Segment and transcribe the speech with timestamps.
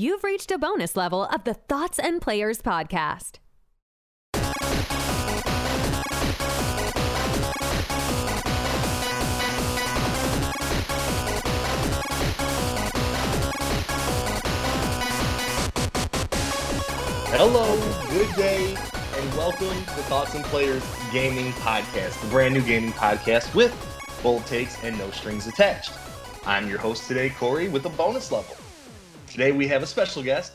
[0.00, 3.36] you've reached a bonus level of the Thoughts and Players podcast.
[17.32, 17.76] Hello,
[18.08, 18.74] good day,
[19.16, 20.82] and welcome to the Thoughts and Players
[21.12, 23.76] Gaming Podcast, the brand new gaming podcast with
[24.22, 25.92] bold takes and no strings attached.
[26.46, 28.56] I'm your host today, Cory, with a bonus level.
[29.30, 30.54] Today we have a special guest,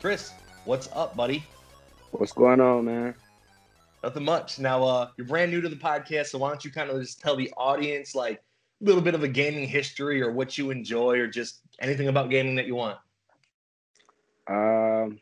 [0.00, 0.32] Chris.
[0.66, 1.42] What's up, buddy?
[2.10, 3.14] What's going on, man?
[4.04, 4.58] Nothing much.
[4.58, 7.20] Now, uh, you're brand new to the podcast, so why don't you kind of just
[7.20, 11.18] tell the audience like a little bit of a gaming history or what you enjoy
[11.18, 12.98] or just anything about gaming that you want?
[14.48, 15.18] Um,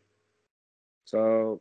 [1.04, 1.60] so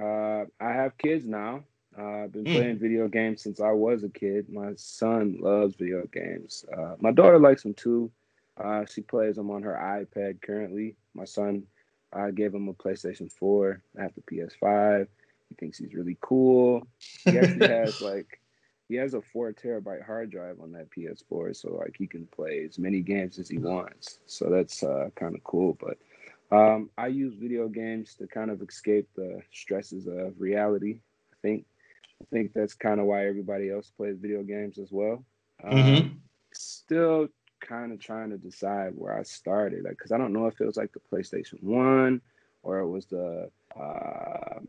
[0.00, 1.64] uh, I have kids now.
[1.98, 2.52] Uh, I've been Mm.
[2.52, 4.48] playing video games since I was a kid.
[4.48, 6.64] My son loves video games.
[6.74, 8.10] Uh, my daughter likes them too.
[8.56, 10.96] Uh, she plays them on her iPad currently.
[11.14, 11.64] My son,
[12.12, 13.82] I gave him a PlayStation 4.
[13.98, 15.08] I have the PS5.
[15.48, 16.86] He thinks he's really cool.
[17.28, 18.40] He actually has like
[18.88, 22.64] he has a four terabyte hard drive on that PS4, so like he can play
[22.64, 24.18] as many games as he wants.
[24.26, 25.76] So that's uh, kind of cool.
[25.80, 25.98] But
[26.54, 30.98] um, I use video games to kind of escape the stresses of reality.
[31.32, 31.64] I think
[32.22, 35.24] I think that's kind of why everybody else plays video games as well.
[35.62, 36.20] Um, Mhm.
[36.52, 37.28] Still
[37.66, 40.66] kind of trying to decide where I started, like because I don't know if it
[40.66, 42.20] was like the PlayStation One
[42.62, 44.66] or it was the um,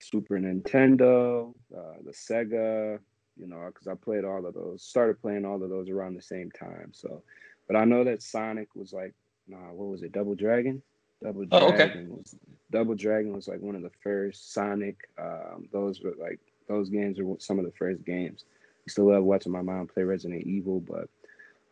[0.00, 2.98] Super Nintendo, uh, the Sega.
[3.36, 6.22] You know, because I played all of those, started playing all of those around the
[6.22, 6.92] same time.
[6.92, 7.24] So,
[7.66, 9.12] but I know that Sonic was like,
[9.48, 10.80] nah, what was it, Double Dragon?
[11.20, 12.06] Double Dragon Oh, okay.
[12.08, 12.36] Was
[12.70, 15.08] Double Dragon was like one of the first Sonic.
[15.18, 18.44] Um, those were like those games were some of the first games.
[18.86, 21.08] I still love watching my mom play Resident Evil, but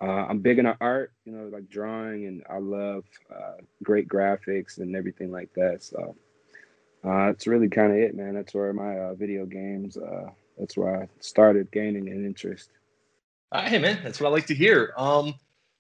[0.03, 4.79] uh, I'm big into art, you know, like drawing, and I love uh, great graphics
[4.79, 5.85] and everything like that.
[5.85, 6.17] So
[7.05, 8.35] uh, it's really kind of it, man.
[8.35, 9.97] That's where my uh, video games.
[9.97, 12.71] Uh, that's where I started gaining an interest.
[13.53, 14.93] Uh, hey man, that's what I like to hear.
[14.97, 15.35] Um,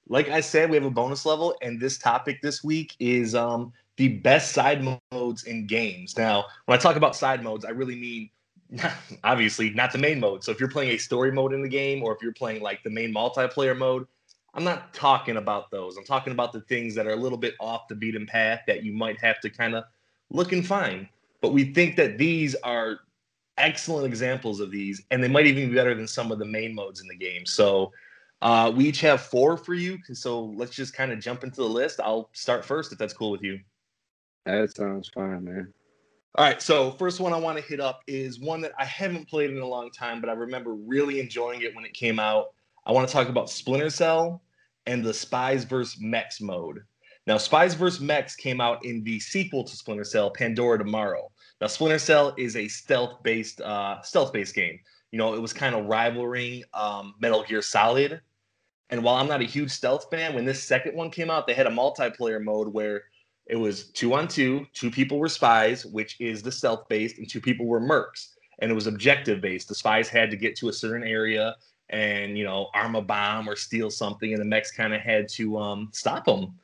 [0.08, 3.72] like I said, we have a bonus level, and this topic this week is um
[3.96, 6.16] the best side modes in games.
[6.16, 8.30] Now, when I talk about side modes, I really mean
[9.24, 10.44] obviously not the main mode.
[10.44, 12.82] So if you're playing a story mode in the game, or if you're playing like
[12.82, 14.06] the main multiplayer mode,
[14.54, 15.96] I'm not talking about those.
[15.96, 18.82] I'm talking about the things that are a little bit off the beaten path that
[18.82, 19.84] you might have to kind of
[20.30, 21.08] look and find.
[21.40, 23.00] But we think that these are
[23.58, 26.74] excellent examples of these, and they might even be better than some of the main
[26.74, 27.46] modes in the game.
[27.46, 27.92] So
[28.42, 29.98] uh, we each have four for you.
[30.12, 32.00] So let's just kind of jump into the list.
[32.00, 33.58] I'll start first if that's cool with you.
[34.44, 35.72] That sounds fine, man.
[36.34, 36.62] All right.
[36.62, 39.58] So first one I want to hit up is one that I haven't played in
[39.58, 42.54] a long time, but I remember really enjoying it when it came out.
[42.86, 44.42] I want to talk about Splinter Cell
[44.86, 46.02] and the Spies vs.
[46.02, 46.80] Mercs mode.
[47.26, 48.02] Now, Spies vs.
[48.02, 51.30] Mercs came out in the sequel to Splinter Cell, Pandora Tomorrow.
[51.60, 54.80] Now, Splinter Cell is a stealth-based uh, stealth-based game.
[55.12, 58.22] You know, it was kind of rivaling um, Metal Gear Solid.
[58.90, 61.54] And while I'm not a huge stealth fan, when this second one came out, they
[61.54, 63.04] had a multiplayer mode where
[63.46, 67.40] it was two on two, two people were spies, which is the stealth-based, and two
[67.40, 68.28] people were mercs.
[68.60, 69.68] And it was objective-based.
[69.68, 71.56] The spies had to get to a certain area
[71.90, 75.28] and you know arm a bomb or steal something, and the mercs kind of had
[75.30, 76.54] to um, stop them.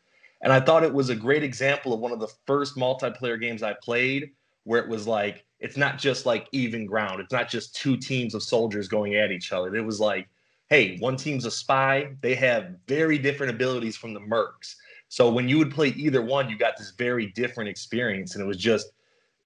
[0.40, 3.62] And I thought it was a great example of one of the first multiplayer games
[3.62, 4.30] I played
[4.64, 7.20] where it was like it's not just like even ground.
[7.20, 9.74] It's not just two teams of soldiers going at each other.
[9.74, 10.28] It was like,
[10.68, 12.10] hey, one team's a spy.
[12.20, 14.76] They have very different abilities from the mercs.
[15.08, 18.46] So when you would play either one, you got this very different experience, and it
[18.46, 18.92] was just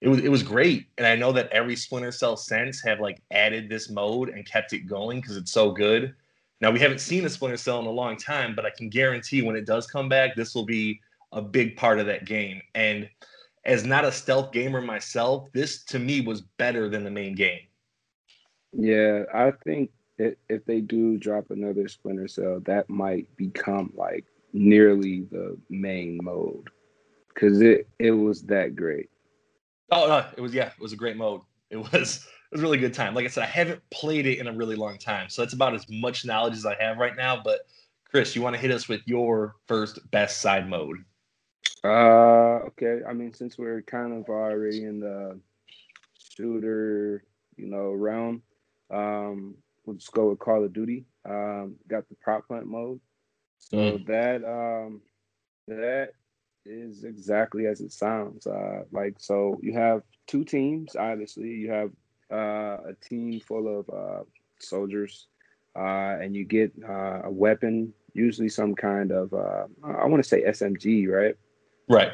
[0.01, 0.87] it was it was great.
[0.97, 4.73] And I know that every Splinter Cell since have like added this mode and kept
[4.73, 6.13] it going because it's so good.
[6.59, 9.41] Now we haven't seen a Splinter Cell in a long time, but I can guarantee
[9.41, 10.99] when it does come back, this will be
[11.31, 12.61] a big part of that game.
[12.75, 13.09] And
[13.65, 17.61] as not a stealth gamer myself, this to me was better than the main game.
[18.73, 25.21] Yeah, I think if they do drop another Splinter Cell, that might become like nearly
[25.31, 26.69] the main mode
[27.33, 29.09] because it it was that great.
[29.91, 31.41] Oh no, it was yeah, it was a great mode.
[31.69, 33.13] It was it was a really good time.
[33.13, 35.73] Like I said, I haven't played it in a really long time, so that's about
[35.73, 37.41] as much knowledge as I have right now.
[37.43, 37.61] But
[38.09, 40.97] Chris, you want to hit us with your first best side mode?
[41.83, 42.99] Uh, okay.
[43.07, 45.39] I mean, since we're kind of already in the
[46.17, 47.23] shooter,
[47.57, 48.41] you know, realm,
[48.89, 51.05] um, we'll just go with Call of Duty.
[51.25, 52.99] Um, got the prop hunt mode,
[53.69, 54.05] so Mm.
[54.05, 55.01] that um,
[55.67, 56.13] that
[56.65, 58.47] is exactly as it sounds.
[58.47, 60.95] Uh, like so, you have two teams.
[60.95, 61.91] Obviously, you have
[62.31, 64.23] uh, a team full of uh,
[64.59, 65.27] soldiers,
[65.75, 70.29] uh, and you get uh, a weapon, usually some kind of uh, I want to
[70.29, 71.35] say SMG, right?
[71.89, 72.11] Right.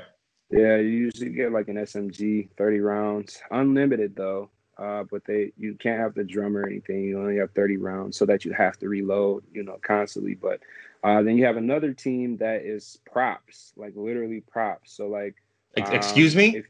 [0.51, 4.49] Yeah, you usually get like an SMG, 30 rounds, unlimited though.
[4.79, 7.03] Uh, but they you can't have the drum or anything.
[7.03, 10.35] You only have 30 rounds, so that you have to reload, you know, constantly.
[10.35, 10.61] But
[11.03, 14.93] uh, then you have another team that is props, like literally props.
[14.93, 15.35] So like,
[15.77, 16.57] um, excuse me.
[16.57, 16.65] If,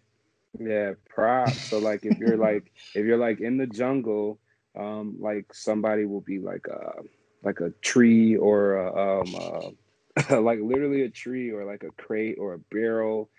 [0.59, 1.69] yeah, props.
[1.69, 4.39] So like, if you're like, if you're like in the jungle,
[4.77, 7.03] um, like somebody will be like a
[7.43, 9.75] like a tree or a, um,
[10.29, 13.29] uh, like literally a tree or like a crate or a barrel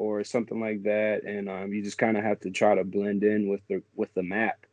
[0.00, 3.22] or something like that, and um, you just kind of have to try to blend
[3.22, 4.64] in with the with the map.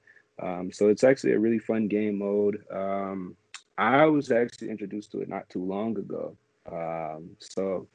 [0.41, 2.63] Um, so it's actually a really fun game mode.
[2.71, 3.35] Um,
[3.77, 6.38] I was actually introduced to it not too long ago.
[6.71, 7.88] Um, so,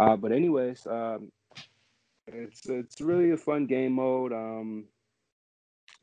[0.00, 1.30] uh, but anyways, um,
[2.26, 4.32] it's it's really a fun game mode.
[4.32, 4.86] Um,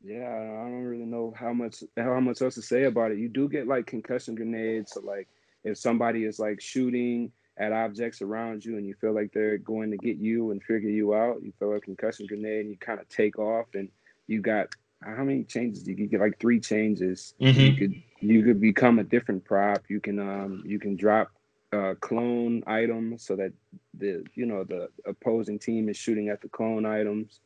[0.02, 3.18] yeah, I don't really know how much how much else to say about it.
[3.18, 5.28] You do get like concussion grenades, so like
[5.64, 9.90] if somebody is like shooting at objects around you and you feel like they're going
[9.90, 13.00] to get you and figure you out, you throw a concussion grenade and you kind
[13.00, 13.88] of take off and
[14.26, 14.68] you got
[15.02, 17.34] how many changes you get like three changes.
[17.40, 17.60] Mm-hmm.
[17.60, 19.82] You could you could become a different prop.
[19.88, 21.30] You can um you can drop
[21.72, 23.52] uh, clone items so that
[23.94, 27.40] the you know the opposing team is shooting at the clone items.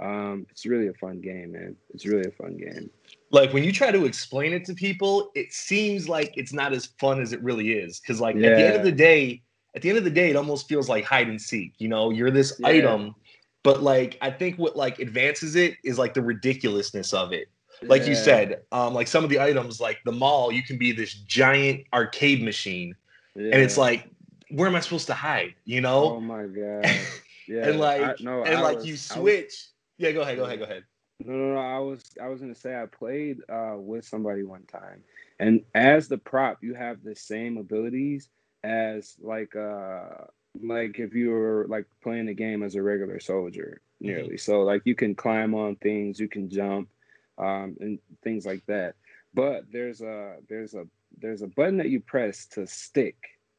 [0.00, 1.76] Um, it's really a fun game, man.
[1.90, 2.88] It's really a fun game.
[3.30, 6.86] Like when you try to explain it to people, it seems like it's not as
[6.98, 8.00] fun as it really is.
[8.00, 8.48] Because like yeah.
[8.48, 9.42] at the end of the day,
[9.74, 11.74] at the end of the day, it almost feels like hide and seek.
[11.78, 12.68] You know, you're this yeah.
[12.68, 13.14] item,
[13.62, 17.48] but like I think what like advances it is like the ridiculousness of it.
[17.82, 18.08] Like yeah.
[18.08, 21.14] you said, um, like some of the items, like the mall, you can be this
[21.14, 22.94] giant arcade machine,
[23.34, 23.50] yeah.
[23.52, 24.08] and it's like,
[24.50, 25.54] where am I supposed to hide?
[25.64, 26.16] You know?
[26.16, 26.86] Oh my god!
[27.48, 29.46] Yeah, and like, I, no, and I like was, you switch.
[29.46, 30.84] Was, yeah, go ahead, go ahead, go ahead.
[31.24, 31.60] No, no, no.
[31.60, 35.02] I was, I was gonna say I played uh, with somebody one time,
[35.40, 38.28] and as the prop, you have the same abilities
[38.62, 40.08] as like uh
[40.62, 44.36] like if you were like playing the game as a regular soldier nearly mm-hmm.
[44.36, 46.88] so like you can climb on things you can jump
[47.38, 48.94] um and things like that
[49.32, 50.84] but there's a there's a
[51.18, 53.16] there's a button that you press to stick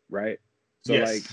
[0.10, 0.40] right
[0.84, 1.08] so yes.
[1.08, 1.24] like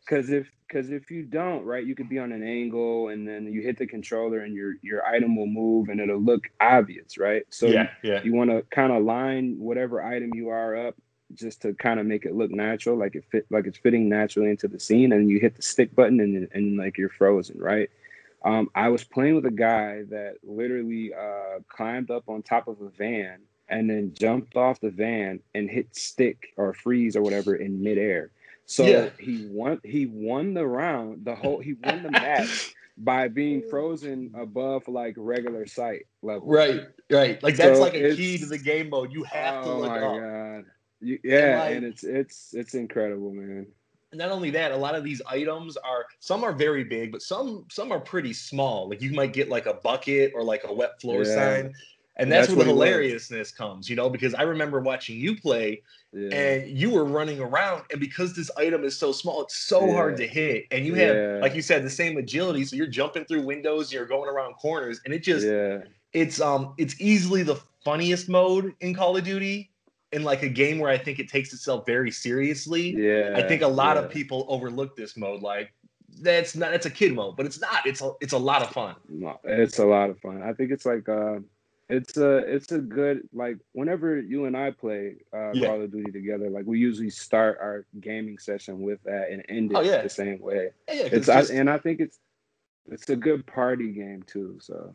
[0.00, 3.46] because if because if you don't right you could be on an angle and then
[3.46, 7.44] you hit the controller and your your item will move and it'll look obvious right
[7.50, 8.22] so yeah, yeah.
[8.22, 10.94] you want to kind of line whatever item you are up
[11.34, 14.50] just to kind of make it look natural, like it fit, like it's fitting naturally
[14.50, 15.12] into the scene.
[15.12, 17.90] And you hit the stick button, and and like you're frozen, right?
[18.44, 22.80] Um, I was playing with a guy that literally uh, climbed up on top of
[22.80, 27.56] a van and then jumped off the van and hit stick or freeze or whatever
[27.56, 28.30] in midair.
[28.66, 29.08] So yeah.
[29.18, 29.80] he won.
[29.82, 31.24] He won the round.
[31.24, 36.48] The whole he won the match by being frozen above like regular sight level.
[36.48, 37.42] Right, right.
[37.42, 39.12] Like that's so like a key to the game mode.
[39.12, 40.20] You have oh to look my up.
[40.20, 40.64] God.
[41.00, 43.66] Yeah, and, like, and it's it's it's incredible, man.
[44.12, 47.66] Not only that, a lot of these items are some are very big, but some
[47.70, 48.88] some are pretty small.
[48.88, 51.34] Like you might get like a bucket or like a wet floor yeah.
[51.34, 51.74] sign.
[52.20, 55.82] And that's, that's where the hilariousness comes, you know, because I remember watching you play
[56.12, 56.34] yeah.
[56.34, 57.84] and you were running around.
[57.92, 59.92] And because this item is so small, it's so yeah.
[59.92, 60.64] hard to hit.
[60.72, 62.64] And you have, like you said, the same agility.
[62.64, 65.46] So you're jumping through windows, you're going around corners, and it just
[66.12, 69.70] it's um it's easily the funniest mode in Call of Duty
[70.12, 72.94] in like a game where I think it takes itself very seriously.
[72.96, 73.34] Yeah.
[73.36, 74.04] I think a lot yeah.
[74.04, 75.42] of people overlook this mode.
[75.42, 75.72] Like
[76.20, 77.86] that's not that's a kid mode, but it's not.
[77.86, 78.96] It's a it's a lot of fun.
[79.08, 80.42] No, it's a lot of fun.
[80.42, 81.40] I think it's like uh
[81.88, 85.68] it's a it's a good like whenever you and I play uh yeah.
[85.68, 89.72] Call of Duty together, like we usually start our gaming session with that and end
[89.72, 90.02] it oh, yeah.
[90.02, 90.70] the same way.
[90.88, 92.18] Yeah, it's just, I, and I think it's
[92.90, 94.58] it's a good party game too.
[94.60, 94.94] So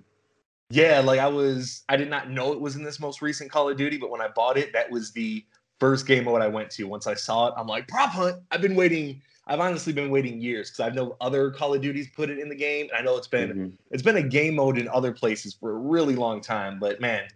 [0.73, 3.69] yeah, like I was, I did not know it was in this most recent Call
[3.69, 5.45] of Duty, but when I bought it, that was the
[5.79, 6.85] first game mode I went to.
[6.85, 8.41] Once I saw it, I'm like, prop hunt.
[8.49, 9.21] I've been waiting.
[9.45, 12.49] I've honestly been waiting years because I know other Call of Duties put it in
[12.49, 13.67] the game, and I know it's been mm-hmm.
[13.91, 16.79] it's been a game mode in other places for a really long time.
[16.79, 17.27] But man,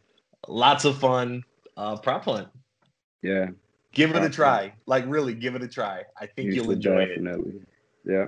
[0.47, 1.43] lots of fun.
[1.75, 2.47] Uh, prop hunt.
[3.21, 3.49] Yeah,
[3.93, 4.61] give it a try.
[4.61, 4.73] Hunt.
[4.87, 6.05] Like really, give it a try.
[6.19, 7.51] I think you will enjoy definitely.
[7.51, 7.67] it.
[8.03, 8.27] Yeah.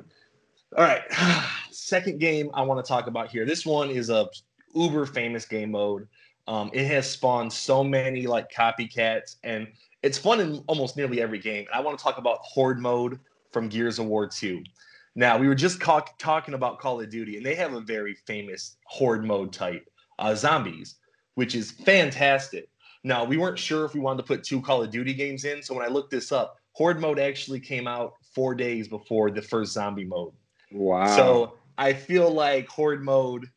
[0.78, 1.02] All right.
[1.72, 3.44] Second game I want to talk about here.
[3.44, 4.30] This one is a
[4.74, 6.08] uber famous game mode.
[6.48, 9.68] Um, it has spawned so many like copycats, and
[10.02, 11.66] it's fun in almost nearly every game.
[11.68, 13.20] And I want to talk about Horde mode
[13.52, 14.64] from Gears of War 2.
[15.16, 18.16] Now, we were just ca- talking about Call of Duty, and they have a very
[18.26, 20.96] famous Horde mode type, uh, zombies,
[21.36, 22.70] which is fantastic.
[23.04, 25.62] Now, we weren't sure if we wanted to put two Call of Duty games in,
[25.62, 29.42] so when I looked this up, Horde mode actually came out four days before the
[29.42, 30.34] first zombie mode.
[30.72, 31.16] Wow.
[31.16, 33.48] So I feel like Horde mode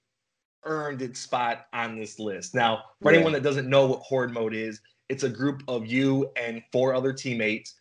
[0.64, 2.54] earned its spot on this list.
[2.54, 3.16] Now, for yeah.
[3.16, 6.94] anyone that doesn't know what Horde mode is, it's a group of you and four
[6.94, 7.74] other teammates,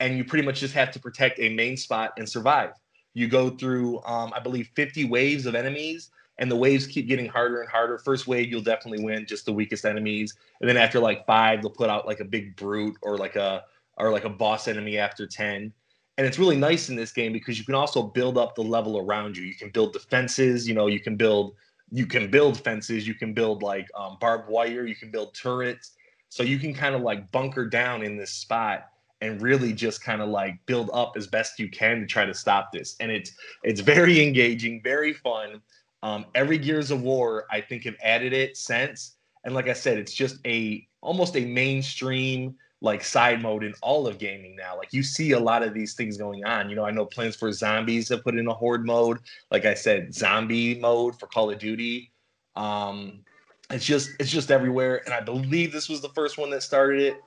[0.00, 2.70] and you pretty much just have to protect a main spot and survive.
[3.14, 7.26] You go through, um, I believe, 50 waves of enemies, and the waves keep getting
[7.26, 7.98] harder and harder.
[7.98, 11.70] First wave, you'll definitely win, just the weakest enemies, and then after like five, they'll
[11.70, 13.64] put out like a big brute or like a
[13.96, 15.72] or like a boss enemy after 10.
[16.18, 18.98] And it's really nice in this game because you can also build up the level
[18.98, 19.44] around you.
[19.44, 21.54] You can build defenses, you know, you can build
[21.90, 25.92] you can build fences, you can build like um, barbed wire, you can build turrets.
[26.28, 28.88] So you can kind of like bunker down in this spot
[29.20, 32.34] and really just kind of like build up as best you can to try to
[32.34, 32.96] stop this.
[33.00, 35.62] And it's it's very engaging, very fun.
[36.02, 39.16] Um, every Gears of War, I think, have added it since.
[39.44, 44.06] And like I said, it's just a almost a mainstream like side mode in all
[44.06, 44.76] of gaming now.
[44.76, 46.70] Like you see a lot of these things going on.
[46.70, 47.58] You know, I know Plants vs.
[47.58, 49.18] Zombies have put in a horde mode.
[49.50, 52.12] Like I said, zombie mode for Call of Duty.
[52.54, 53.20] Um,
[53.68, 55.02] it's just it's just everywhere.
[55.04, 57.22] And I believe this was the first one that started it.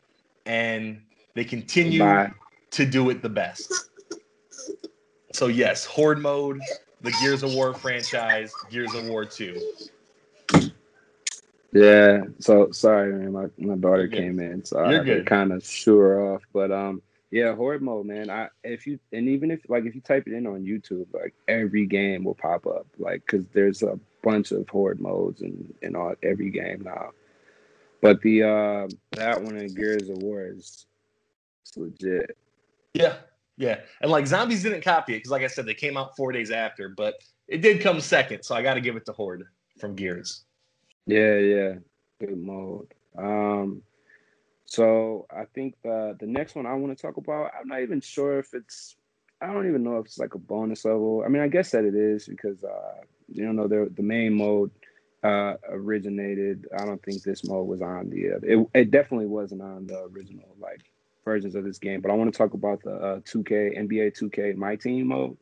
[0.47, 1.01] And
[1.35, 2.31] they continue Bye.
[2.71, 3.71] to do it the best.
[5.33, 6.59] So yes, Horde mode,
[7.01, 9.61] the Gears of War franchise, Gears of War 2.
[11.71, 13.31] Yeah, so sorry, man.
[13.31, 16.43] My, my daughter came in, so I kind of shoo her off.
[16.51, 18.29] But um, yeah, horde mode, man.
[18.29, 21.35] I if you and even if like if you type it in on YouTube, like
[21.47, 25.95] every game will pop up, like because there's a bunch of horde modes in in
[25.95, 27.11] all every game now.
[28.01, 30.87] But the uh that one in Gears of War is
[31.75, 32.35] legit.
[32.95, 33.17] Yeah,
[33.57, 36.31] yeah, and like zombies didn't copy it because, like I said, they came out four
[36.31, 37.15] days after, but
[37.47, 39.43] it did come second, so I got to give it to Horde
[39.79, 40.45] from Gears.
[41.09, 41.73] Yeah, yeah,
[42.19, 42.93] good mode.
[43.17, 43.81] Um,
[44.65, 47.99] so I think the the next one I want to talk about, I'm not even
[47.99, 48.95] sure if it's.
[49.41, 51.23] I don't even know if it's like a bonus level.
[51.25, 54.69] I mean, I guess that it is because uh, you know the the main mode
[55.23, 56.67] uh, originated.
[56.77, 58.33] I don't think this mode was on the.
[58.33, 60.81] Uh, it it definitely wasn't on the original like
[61.25, 62.01] versions of this game.
[62.01, 65.37] But I want to talk about the uh, 2K NBA 2K My Team mode.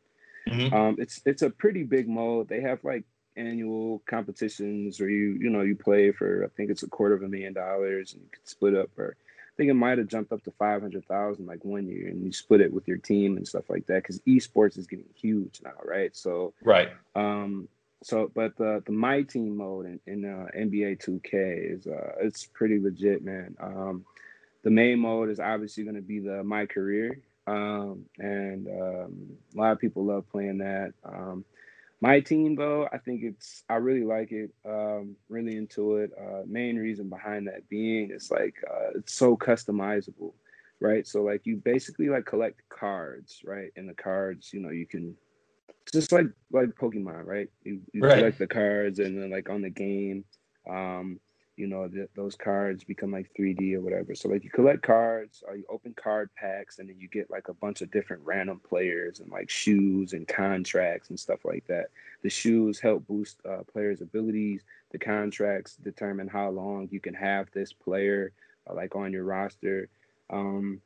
[0.48, 0.74] Mm-hmm.
[0.74, 2.48] Um, it's it's a pretty big mode.
[2.48, 3.04] They have like
[3.38, 7.22] annual competitions where you you know you play for I think it's a quarter of
[7.22, 10.32] a million dollars and you could split up or I think it might have jumped
[10.32, 13.36] up to five hundred thousand like one year and you split it with your team
[13.36, 16.14] and stuff like that because esports is getting huge now, right?
[16.16, 16.90] So right.
[17.14, 17.68] Um,
[18.02, 22.46] so but the the my team mode in, in uh, NBA 2K is uh it's
[22.46, 23.56] pretty legit, man.
[23.60, 24.04] Um,
[24.62, 29.58] the main mode is obviously going to be the my career, um, and um, a
[29.58, 30.92] lot of people love playing that.
[31.04, 31.44] Um,
[32.00, 34.50] my team, though, I think it's I really like it.
[34.64, 36.12] Um, really into it.
[36.18, 40.32] Uh, main reason behind that being it's like uh, it's so customizable,
[40.80, 41.06] right?
[41.06, 43.70] So like you basically like collect cards, right?
[43.76, 45.16] And the cards, you know, you can
[45.92, 47.48] just like like Pokemon, right?
[47.64, 48.18] You, you right.
[48.18, 50.24] collect the cards, and then like on the game,
[50.70, 51.18] um,
[51.58, 54.14] you know those cards become like 3d or whatever.
[54.14, 57.48] So like you collect cards or you open card packs and then you get like
[57.48, 61.86] a bunch of different random players and like shoes and contracts and stuff like that.
[62.22, 64.62] The shoes help boost uh, players abilities.
[64.92, 68.32] The contracts determine how long you can have this player
[68.68, 69.88] uh, like on your roster.
[70.30, 70.80] Um,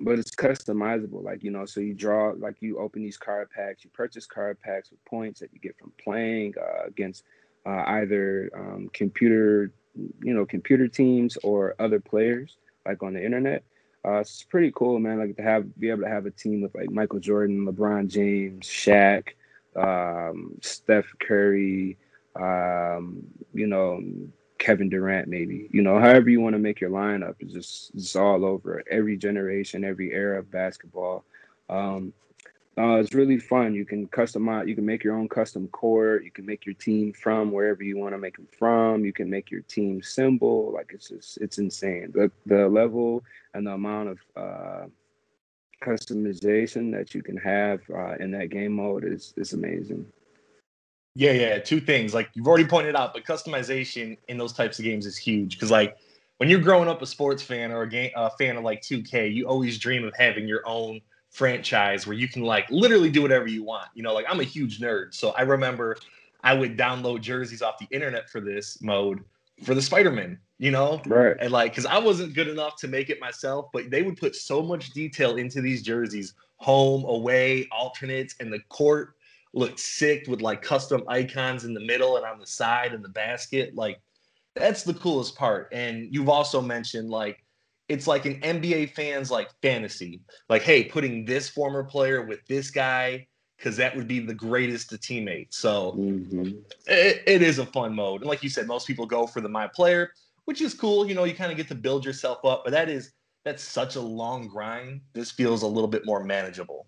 [0.00, 3.84] but it's customizable like you know so you draw like you open these card packs
[3.84, 7.22] you purchase card packs with points that you get from playing uh, against
[7.66, 9.72] uh, either um, computer
[10.22, 13.64] you know computer teams or other players like on the internet.
[14.06, 15.18] Uh, it's pretty cool, man.
[15.18, 18.66] Like to have be able to have a team with like Michael Jordan, LeBron James,
[18.66, 19.28] Shaq,
[19.74, 21.98] um, Steph Curry,
[22.36, 24.00] um, you know,
[24.58, 25.68] Kevin Durant, maybe.
[25.72, 29.16] You know, however you want to make your lineup is just it's all over every
[29.16, 31.24] generation, every era of basketball.
[31.68, 32.12] Um,
[32.78, 33.74] uh, it's really fun.
[33.74, 34.68] You can customize.
[34.68, 36.20] You can make your own custom core.
[36.22, 39.04] You can make your team from wherever you want to make them from.
[39.04, 40.72] You can make your team symbol.
[40.74, 42.12] Like it's just it's insane.
[42.14, 44.86] The the level and the amount of uh,
[45.82, 50.04] customization that you can have uh, in that game mode is is amazing.
[51.14, 51.58] Yeah, yeah.
[51.58, 55.16] Two things like you've already pointed out, but customization in those types of games is
[55.16, 55.96] huge because like
[56.36, 59.34] when you're growing up a sports fan or a game a fan of like 2K,
[59.34, 61.00] you always dream of having your own
[61.36, 63.88] franchise where you can like literally do whatever you want.
[63.94, 65.98] You know, like I'm a huge nerd, so I remember
[66.42, 69.22] I would download jerseys off the internet for this mode
[69.62, 71.00] for the Spider-Man, you know?
[71.06, 71.36] Right.
[71.38, 74.34] And like cuz I wasn't good enough to make it myself, but they would put
[74.34, 79.14] so much detail into these jerseys, home, away, alternates and the court
[79.52, 83.10] looked sick with like custom icons in the middle and on the side and the
[83.10, 83.74] basket.
[83.74, 84.00] Like
[84.54, 85.68] that's the coolest part.
[85.72, 87.44] And you've also mentioned like
[87.88, 90.20] it's like an NBA fans like fantasy.
[90.48, 93.26] Like, hey, putting this former player with this guy
[93.56, 95.48] because that would be the greatest to teammate.
[95.50, 96.58] So mm-hmm.
[96.86, 98.20] it, it is a fun mode.
[98.20, 100.10] And like you said, most people go for the my player,
[100.44, 101.08] which is cool.
[101.08, 103.12] You know, you kind of get to build yourself up, but that is
[103.44, 105.00] that's such a long grind.
[105.12, 106.86] This feels a little bit more manageable.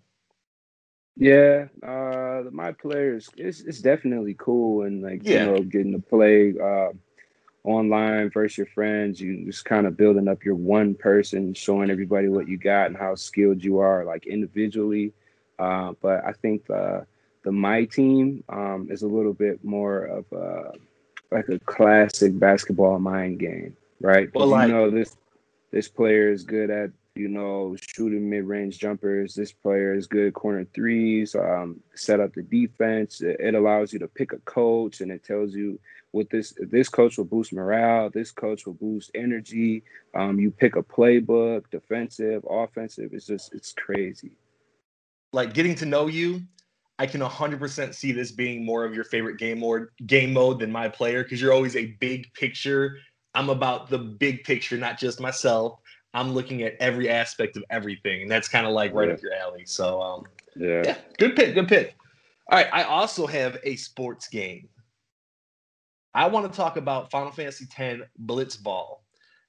[1.15, 5.45] Yeah, uh, my players, it's it's definitely cool and like Yeah.
[5.45, 6.89] you know getting to play uh,
[7.63, 9.19] online versus your friends.
[9.21, 12.97] You just kind of building up your one person, showing everybody what you got and
[12.97, 15.13] how skilled you are, like individually.
[15.57, 17.05] Uh, but I think the
[17.43, 20.71] the my team um, is a little bit more of a
[21.31, 24.33] like a classic basketball mind game, right?
[24.33, 25.17] Well, like- you know this
[25.71, 29.35] this player is good at you know shooting mid range jumpers.
[29.35, 31.35] This player is good corner threes.
[31.35, 33.21] Um, set up the defense.
[33.21, 35.79] It, it allows you to pick a coach, and it tells you
[36.11, 38.09] what this this coach will boost morale.
[38.09, 39.83] This coach will boost energy.
[40.15, 43.11] Um, you pick a playbook, defensive, offensive.
[43.13, 44.31] It's just it's crazy.
[45.33, 46.41] like getting to know you,
[46.99, 50.71] I can 100% see this being more of your favorite game mode, game mode than
[50.71, 52.97] my player because you're always a big picture.
[53.35, 55.79] I'm about the big picture, not just myself.
[56.13, 59.13] I'm looking at every aspect of everything, and that's kind of like right Yeah.
[59.13, 59.65] up your alley.
[59.65, 60.25] So, um,
[60.55, 60.81] Yeah.
[60.85, 61.95] yeah, good pick, good pick.
[62.51, 64.67] All right, I also have a sports game.
[66.15, 68.97] I want to talk about Final Fantasy X Blitzball.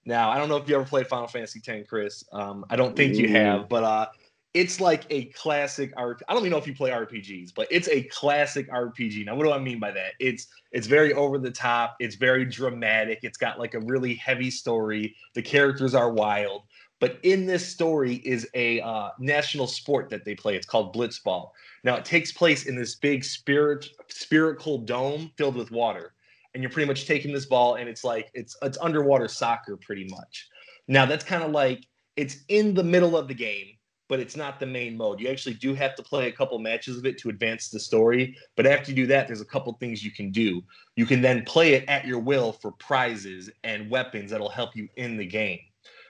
[0.04, 2.24] Now, I don't know if you ever played Final Fantasy X, Chris.
[2.32, 4.06] Um, I don't think you have, but uh,
[4.52, 6.21] it's like a classic RP.
[6.28, 9.25] I don't even know if you play RPGs, but it's a classic RPG.
[9.25, 10.14] Now, what do I mean by that?
[10.19, 11.97] It's it's very over the top.
[12.00, 13.21] It's very dramatic.
[13.23, 15.14] It's got like a really heavy story.
[15.35, 16.62] The characters are wild.
[17.00, 20.54] But in this story is a uh, national sport that they play.
[20.54, 21.50] It's called Blitzball.
[21.83, 26.12] Now it takes place in this big spirit spherical dome filled with water,
[26.52, 30.09] and you're pretty much taking this ball, and it's like it's it's underwater soccer pretty
[30.11, 30.49] much.
[30.88, 33.76] Now that's kind of like it's in the middle of the game,
[34.10, 35.20] but it's not the main mode.
[35.20, 38.36] You actually do have to play a couple matches of it to advance the story.
[38.56, 40.62] But after you do that, there's a couple things you can do.
[40.96, 44.88] You can then play it at your will for prizes and weapons that'll help you
[44.96, 45.60] in the game.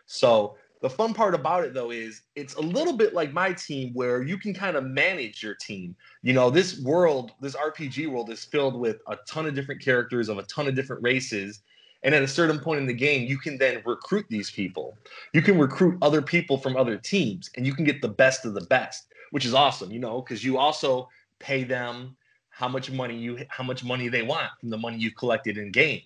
[0.06, 3.92] So the fun part about it though is it's a little bit like my team
[3.92, 5.94] where you can kind of manage your team.
[6.22, 10.30] You know, this world, this RPG world is filled with a ton of different characters
[10.30, 11.60] of a ton of different races.
[12.02, 14.96] And at a certain point in the game, you can then recruit these people.
[15.34, 18.54] You can recruit other people from other teams and you can get the best of
[18.54, 21.08] the best, which is awesome, you know, because you also
[21.38, 22.16] pay them
[22.50, 25.70] how much money you how much money they want from the money you've collected in
[25.70, 26.02] game.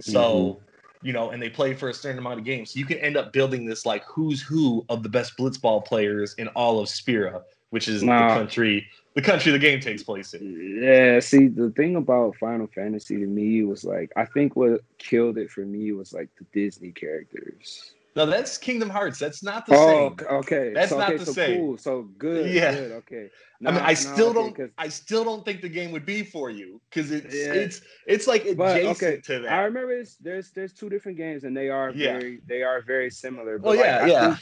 [0.00, 1.06] So, mm-hmm.
[1.06, 2.72] you know, and they play for a certain amount of games.
[2.72, 6.34] So you can end up building this like who's who of the best blitzball players
[6.34, 8.28] in all of Spira, which is Nah.
[8.28, 10.80] the country the country the game takes place in.
[10.80, 15.38] Yeah, see, the thing about Final Fantasy to me was like, I think what killed
[15.38, 17.94] it for me was like the Disney characters.
[18.14, 19.18] No, that's Kingdom Hearts.
[19.18, 20.26] That's not the Oh, same.
[20.38, 20.72] okay.
[20.72, 21.58] That's so, not okay, the so same.
[21.60, 21.78] Cool.
[21.78, 22.50] So good.
[22.52, 22.74] Yeah.
[22.74, 22.92] Good.
[22.92, 23.28] Okay.
[23.66, 24.54] I mean, I still okay, don't.
[24.56, 27.52] 'cause- I still don't think the game would be for you because it's Yeah.
[27.54, 29.52] it's it's like But, adjacent okay, to that.
[29.52, 32.12] I remember it's, there's there's two different games and they are Yeah.
[32.18, 33.58] very they are very similar.
[33.58, 34.36] Well, like, yeah, yeah.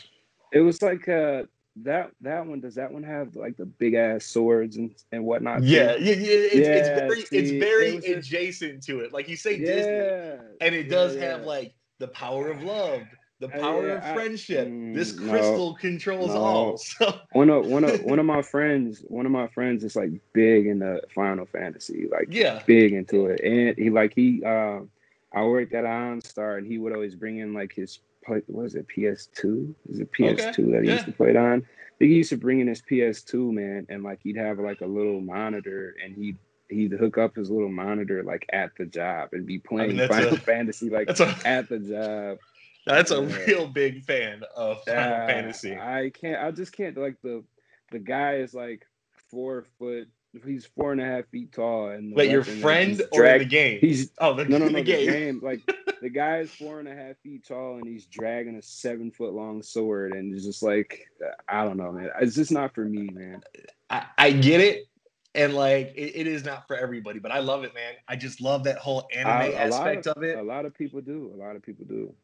[0.52, 1.44] It was like uh
[1.82, 2.60] that that one.
[2.60, 5.62] Does that one have like the big ass swords and and whatnot?
[5.62, 6.14] yeah, yeah, yeah.
[6.14, 9.12] It's, it's very see, it's it very just- adjacent to it.
[9.12, 11.46] Like you say Disney, and it does yeah, have yeah.
[11.46, 13.02] like the power of love,
[13.40, 14.66] the Uh, power yeah, of I- friendship.
[14.94, 16.40] this mm, no, crystal controls no.
[16.40, 16.78] all.
[16.98, 20.10] So one of one of one of my friends one of my friends is like
[20.32, 24.90] big in the Final Fantasy, like yeah, big into it, and he like he um
[25.32, 28.74] I worked at OnStar and he would always bring in like his play- what is
[28.74, 29.74] it PS2?
[29.90, 30.94] Is it PS2 that he yeah.
[30.94, 31.60] used to play it on?
[31.62, 34.80] I think he used to bring in his PS2 man, and like he'd have like
[34.82, 36.36] a little monitor, and he'd
[36.68, 40.34] he'd hook up his little monitor like at the job and be playing that's Final
[40.34, 42.38] a- Fantasy like that's a at the job.
[42.84, 45.76] that's a real big fan of Final Uh, Fantasy.
[45.78, 46.42] I can't.
[46.42, 46.96] I just can't.
[46.96, 47.44] Like the
[47.92, 48.84] the guy is like
[49.30, 50.08] four foot.
[50.44, 51.88] He's four and a half feet tall.
[51.88, 53.78] And the Wait, your friend or drag- the game?
[53.80, 54.72] He's oh, the, no, no, no.
[54.72, 55.10] The game.
[55.10, 55.40] game.
[55.42, 55.60] Like
[56.02, 59.32] the guy is four and a half feet tall, and he's dragging a seven foot
[59.32, 61.08] long sword, and it's just like
[61.48, 62.10] I don't know, man.
[62.20, 63.42] It's just not for me, man.
[63.90, 64.86] I, I get it.
[65.34, 67.92] And like it, it is not for everybody, but I love it, man.
[68.08, 70.38] I just love that whole anime I- a lot aspect of it.
[70.38, 71.30] A lot of people do.
[71.34, 72.14] A lot of people do.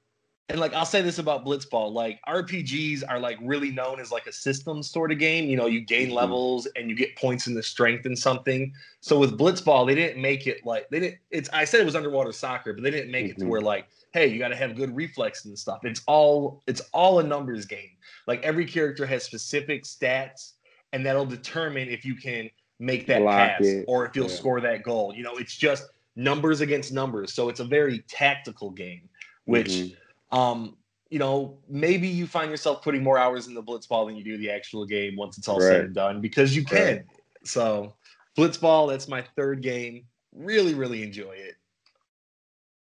[0.49, 4.27] And like I'll say this about Blitzball, like RPGs are like really known as like
[4.27, 5.49] a system sort of game.
[5.49, 6.15] You know, you gain Mhm.
[6.15, 8.75] levels and you get points in the strength and something.
[9.01, 11.21] So with Blitzball, they didn't make it like they didn't.
[11.31, 13.49] It's I said it was underwater soccer, but they didn't make it to Mhm.
[13.49, 15.81] where like, hey, you got to have good reflexes and stuff.
[15.85, 17.97] It's all it's all a numbers game.
[18.27, 20.53] Like every character has specific stats,
[20.93, 24.35] and that'll determine if you can make that Block pass it, or if you'll yeah.
[24.35, 25.15] score that goal.
[25.15, 25.85] You know, it's just
[26.17, 27.33] numbers against numbers.
[27.33, 29.09] So it's a very tactical game,
[29.45, 29.97] which Mhm.
[30.33, 30.77] Um,
[31.11, 34.39] you know, maybe you find yourself putting more hours in the blitzball than you do
[34.39, 36.97] the actual game once it's all said and done because you can.
[36.97, 37.05] Right.
[37.45, 37.95] So,
[38.37, 40.07] blitzball, that's my third game.
[40.35, 41.57] Really, really enjoy it.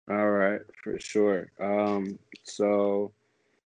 [0.09, 1.51] All right, for sure.
[1.59, 3.11] Um, so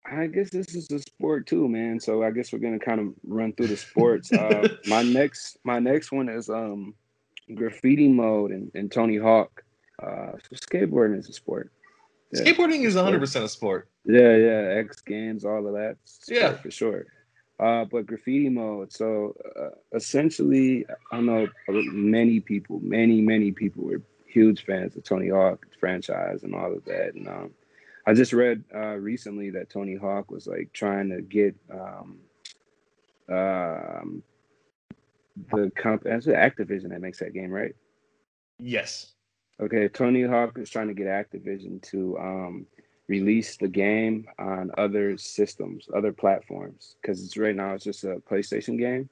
[0.05, 1.99] I guess this is a sport too, man.
[1.99, 4.31] So I guess we're gonna kind of run through the sports.
[4.33, 6.95] uh, my next, my next one is um,
[7.53, 9.63] graffiti mode and, and Tony Hawk.
[10.01, 11.71] Uh, so skateboarding is a sport.
[12.31, 12.41] Yeah.
[12.41, 13.89] Skateboarding is 100 percent a sport.
[14.05, 15.97] Yeah, yeah, X Games, all of that.
[16.27, 17.05] Yeah, for sure.
[17.59, 18.93] Uh, but graffiti mode.
[18.93, 25.29] So uh, essentially, I know many people, many many people were huge fans of Tony
[25.29, 27.15] Hawk franchise and all of that.
[27.15, 27.51] And um,
[28.05, 32.19] I just read uh, recently that Tony Hawk was like trying to get um,
[33.27, 34.23] um,
[35.51, 35.71] the
[36.05, 37.75] it's Activision that makes that game, right?
[38.57, 39.13] Yes.
[39.61, 42.65] Okay, Tony Hawk is trying to get Activision to um,
[43.07, 48.21] release the game on other systems, other platforms, because it's right now it's just a
[48.29, 49.09] PlayStation game.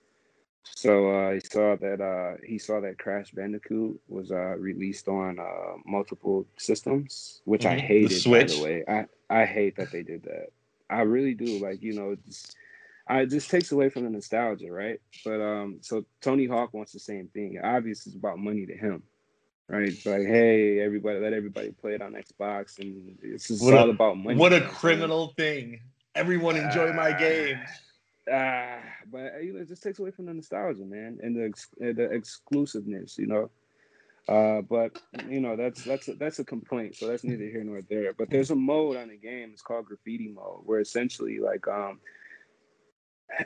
[0.76, 5.40] So uh, he saw that uh, he saw that Crash Bandicoot was uh, released on
[5.40, 7.78] uh, multiple systems, which mm-hmm.
[7.78, 8.12] I hated.
[8.12, 8.48] The Switch.
[8.50, 10.48] By the way, I I hate that they did that.
[10.90, 11.60] I really do.
[11.60, 12.56] Like you know, it's,
[13.08, 15.00] I, it just takes away from the nostalgia, right?
[15.24, 17.60] But um, so Tony Hawk wants the same thing.
[17.64, 19.04] Obviously, it's about money to him,
[19.68, 19.88] right?
[19.88, 24.18] It's like, hey, everybody, let everybody play it on Xbox, and it's all a, about
[24.18, 24.38] money.
[24.38, 25.82] What a criminal thing!
[26.16, 27.18] Everyone enjoy my ah.
[27.18, 27.60] game.
[28.32, 31.88] Ah, but uh, you know, it just takes away from the nostalgia, man, and the
[31.88, 33.50] uh, the exclusiveness, you know.
[34.28, 37.82] Uh, but you know, that's that's a, that's a complaint, so that's neither here nor
[37.90, 38.14] there.
[38.14, 39.52] But there's a mode on the game.
[39.54, 42.02] It's called graffiti mode, where essentially, like, um,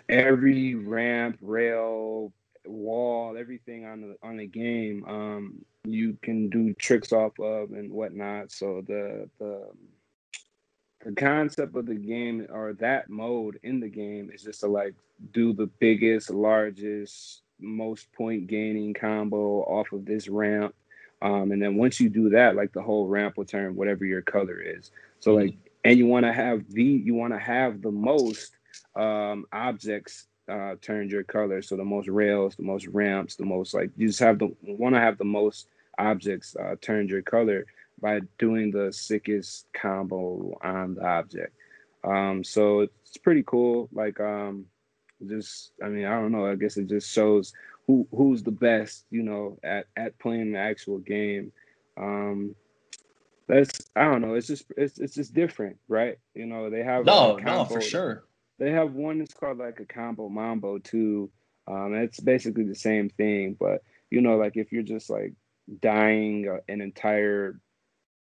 [0.10, 2.34] every ramp, rail,
[2.66, 7.92] wall, everything on the on the game, um, you can do tricks off of and
[7.92, 8.52] whatnot.
[8.52, 9.70] So the the
[11.04, 14.94] the concept of the game or that mode in the game is just to like
[15.34, 20.76] do the biggest, largest, most point gaining combo off of this ramp.
[21.24, 24.22] Um, and then once you do that, like the whole ramp will turn whatever your
[24.22, 24.92] color is.
[25.20, 25.48] So mm-hmm.
[25.48, 28.56] like, and you want to have the you want to have the most
[28.96, 31.62] um, objects uh, turned your color.
[31.62, 34.96] So the most rails, the most ramps, the most like you just have the want
[34.96, 37.66] to have the most objects uh, turned your color
[38.02, 41.56] by doing the sickest combo on the object.
[42.04, 43.88] Um, so it's pretty cool.
[43.94, 44.66] Like, um,
[45.28, 46.46] just I mean, I don't know.
[46.46, 47.54] I guess it just shows
[47.88, 51.52] who who's the best, you know, at at playing the actual game.
[51.98, 52.56] Um,
[53.48, 54.34] that's I don't know.
[54.34, 56.18] It's just it's it's just different, right?
[56.34, 58.24] You know, they have no, no, for sure.
[58.62, 61.32] They have one that's called like a combo mambo too.
[61.68, 65.34] Um, it's basically the same thing, but you know, like if you're just like
[65.82, 67.60] dying an entire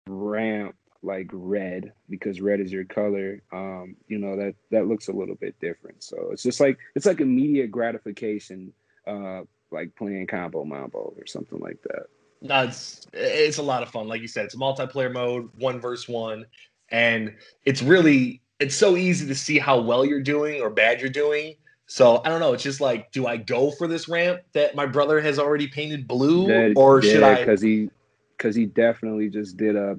[0.08, 5.12] ramp like red because red is your color um you know that that looks a
[5.12, 6.04] little bit different.
[6.04, 8.74] So it's just like it's like immediate gratification
[9.06, 12.08] uh like playing combo mambo or something like that.
[12.42, 14.08] No it's it's a lot of fun.
[14.08, 16.48] Like you said it's multiplayer mode one versus one
[16.90, 21.10] and it's really it's so easy to see how well you're doing or bad you're
[21.10, 21.56] doing
[21.88, 22.54] so I don't know.
[22.54, 26.08] It's just like, do I go for this ramp that my brother has already painted
[26.08, 27.36] blue, that, or should I?
[27.36, 27.90] Because he
[28.38, 29.98] because he definitely just did a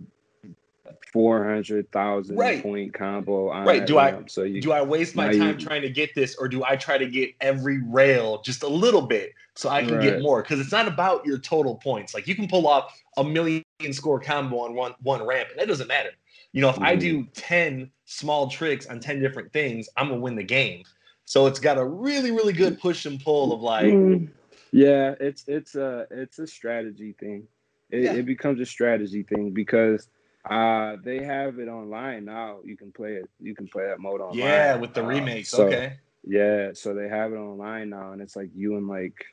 [1.12, 2.62] four hundred thousand right.
[2.62, 3.48] point combo.
[3.64, 3.86] right?
[3.86, 6.48] Do I so you, do I waste my time you, trying to get this, or
[6.48, 10.02] do I try to get every rail just a little bit so I can right.
[10.02, 10.42] get more?
[10.42, 12.14] Because it's not about your total points.
[12.14, 15.68] Like you can pull off a million score combo on one one ramp, and that
[15.68, 16.10] doesn't matter.
[16.52, 16.86] You know, if mm.
[16.86, 17.30] I do mm-hmm.
[17.32, 20.84] ten small tricks on ten different things, I'm gonna win the game.
[21.24, 23.86] So it's got a really really good push and pull of like.
[23.86, 24.30] Mm.
[24.72, 27.46] Yeah, it's it's a it's a strategy thing.
[27.90, 28.12] It, yeah.
[28.14, 30.08] it becomes a strategy thing because
[30.48, 32.58] uh they have it online now.
[32.64, 33.28] You can play it.
[33.40, 34.38] You can play that mode online.
[34.38, 35.50] Yeah, with the uh, remakes.
[35.50, 35.98] So, okay.
[36.24, 39.24] Yeah, so they have it online now, and it's like you and like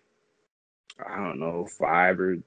[0.99, 2.38] I don't know five or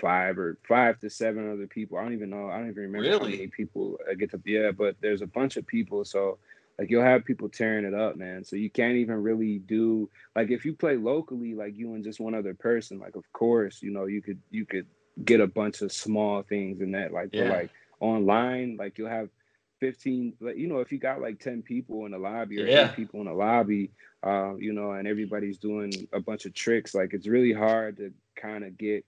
[0.00, 1.98] five or five to seven other people.
[1.98, 2.48] I don't even know.
[2.48, 3.18] I don't even remember really?
[3.18, 4.40] how many people I get to.
[4.44, 6.04] Yeah, but there's a bunch of people.
[6.04, 6.38] So
[6.78, 8.44] like you'll have people tearing it up, man.
[8.44, 12.20] So you can't even really do like if you play locally, like you and just
[12.20, 12.98] one other person.
[12.98, 14.86] Like of course, you know you could you could
[15.24, 17.12] get a bunch of small things in that.
[17.12, 17.50] Like yeah.
[17.50, 17.70] like
[18.02, 19.28] online, like you'll have
[19.80, 22.90] 15 like you know if you got like 10 people in the lobby or yeah.
[22.90, 23.90] 8 people in the lobby
[24.24, 28.12] uh, you know and everybody's doing a bunch of tricks like it's really hard to
[28.40, 29.04] kind of get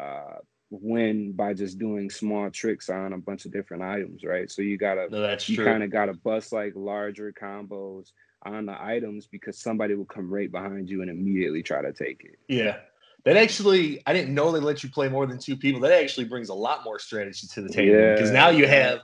[0.00, 0.38] uh,
[0.70, 4.50] win by just doing small tricks on a bunch of different items right?
[4.50, 8.10] So you gotta no, that's you kind of gotta bust like larger combos
[8.42, 12.24] on the items because somebody will come right behind you and immediately try to take
[12.24, 12.38] it.
[12.48, 12.78] Yeah
[13.26, 15.80] that actually I didn't know they let you play more than two people.
[15.80, 18.14] That actually brings a lot more strategy to the table yeah.
[18.14, 19.00] because now you have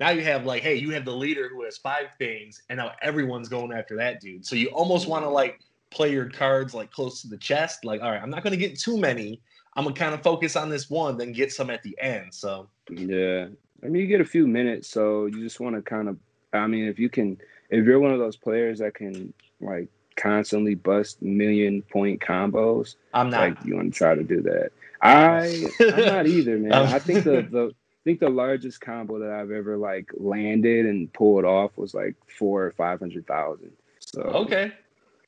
[0.00, 2.92] now you have like, hey, you have the leader who has five things, and now
[3.02, 4.46] everyone's going after that dude.
[4.46, 5.60] So you almost want to like
[5.90, 7.84] play your cards like close to the chest.
[7.84, 9.42] Like, all right, I'm not gonna get too many.
[9.74, 12.32] I'm gonna kind of focus on this one, then get some at the end.
[12.32, 13.48] So yeah,
[13.84, 16.16] I mean, you get a few minutes, so you just want to kind of.
[16.54, 17.36] I mean, if you can
[17.68, 23.30] if you're one of those players that can like constantly bust million point combos, I'm
[23.30, 23.40] not.
[23.40, 24.70] like you want to try to do that.
[25.02, 26.72] I I'm not either, man.
[26.72, 30.86] Um, I think the the I think the largest combo that I've ever like landed
[30.86, 33.72] and pulled off was like four or five hundred thousand.
[34.00, 34.72] So Okay.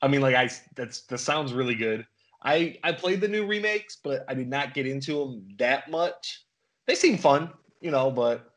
[0.01, 2.07] I mean, like I that's that sounds really good.
[2.43, 6.45] I I played the new remakes, but I did not get into them that much.
[6.87, 8.55] They seem fun, you know, but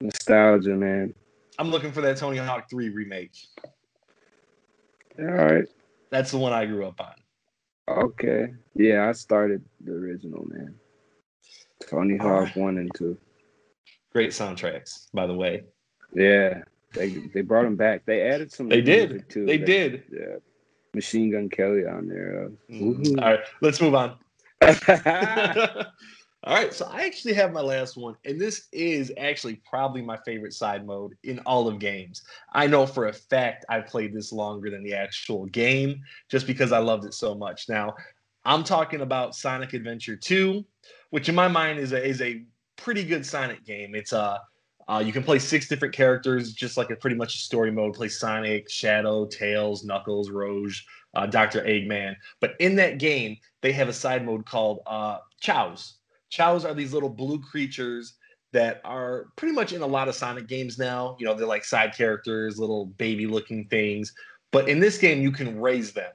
[0.00, 1.14] nostalgia, man.
[1.58, 3.36] I'm looking for that Tony Hawk 3 remake.
[5.18, 5.64] All right.
[6.10, 7.14] That's the one I grew up on.
[8.04, 8.52] Okay.
[8.74, 10.74] Yeah, I started the original, man.
[11.88, 12.56] Tony Hawk right.
[12.56, 13.16] one and two.
[14.12, 15.64] Great soundtracks, by the way.
[16.14, 16.62] Yeah,
[16.94, 18.04] they they brought them back.
[18.06, 18.68] They added some.
[18.68, 19.28] They did.
[19.28, 19.44] too.
[19.46, 20.04] They did.
[20.12, 20.36] Yeah,
[20.94, 22.46] Machine Gun Kelly on there.
[22.46, 22.80] uh, Mm.
[22.96, 23.22] woohoo.
[23.22, 24.16] All right, let's move on.
[26.44, 30.16] All right, so I actually have my last one, and this is actually probably my
[30.24, 32.22] favorite side mode in all of games.
[32.52, 36.70] I know for a fact I've played this longer than the actual game just because
[36.70, 37.68] I loved it so much.
[37.68, 37.96] Now,
[38.44, 40.64] I'm talking about Sonic Adventure 2,
[41.10, 42.44] which in my mind is a is a
[42.76, 43.96] pretty good Sonic game.
[43.96, 44.38] It's uh,
[44.86, 47.94] uh you can play six different characters, just like a pretty much a story mode.
[47.94, 50.82] Play Sonic, Shadow, Tails, Knuckles, Rouge,
[51.14, 51.62] uh, Dr.
[51.62, 52.14] Eggman.
[52.40, 55.97] But in that game, they have a side mode called uh, Chaos.
[56.30, 58.14] Chaos are these little blue creatures
[58.52, 61.16] that are pretty much in a lot of Sonic games now.
[61.18, 64.12] You know, they're like side characters, little baby looking things.
[64.50, 66.12] But in this game, you can raise them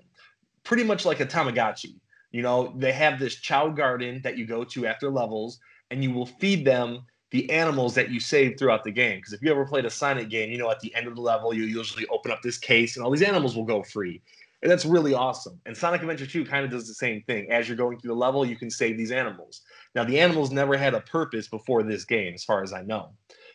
[0.64, 1.96] pretty much like a Tamagotchi.
[2.32, 5.60] You know, they have this Chao garden that you go to after levels,
[5.92, 9.18] and you will feed them the animals that you save throughout the game.
[9.18, 11.22] Because if you ever played a Sonic game, you know, at the end of the
[11.22, 14.22] level, you usually open up this case and all these animals will go free.
[14.64, 15.60] And that's really awesome.
[15.66, 17.52] And Sonic Adventure 2 kind of does the same thing.
[17.52, 19.62] As you're going through the level, you can save these animals.
[19.94, 23.12] Now, the animals never had a purpose before this game, as far as I know.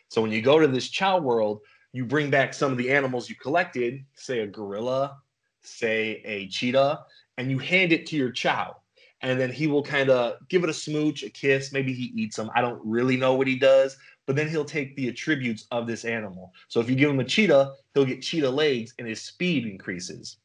[0.09, 1.61] So when you go to this Chao world,
[1.93, 5.17] you bring back some of the animals you collected, say a gorilla,
[5.63, 6.99] say a cheetah,
[7.39, 8.75] and you hand it to your Chao.
[9.21, 11.73] And then he will kind of give it a smooch, a kiss.
[11.73, 12.51] Maybe he eats them.
[12.55, 16.05] I don't really know what he does, but then he'll take the attributes of this
[16.05, 16.53] animal.
[16.67, 20.37] So if you give him a cheetah, he'll get cheetah legs and his speed increases.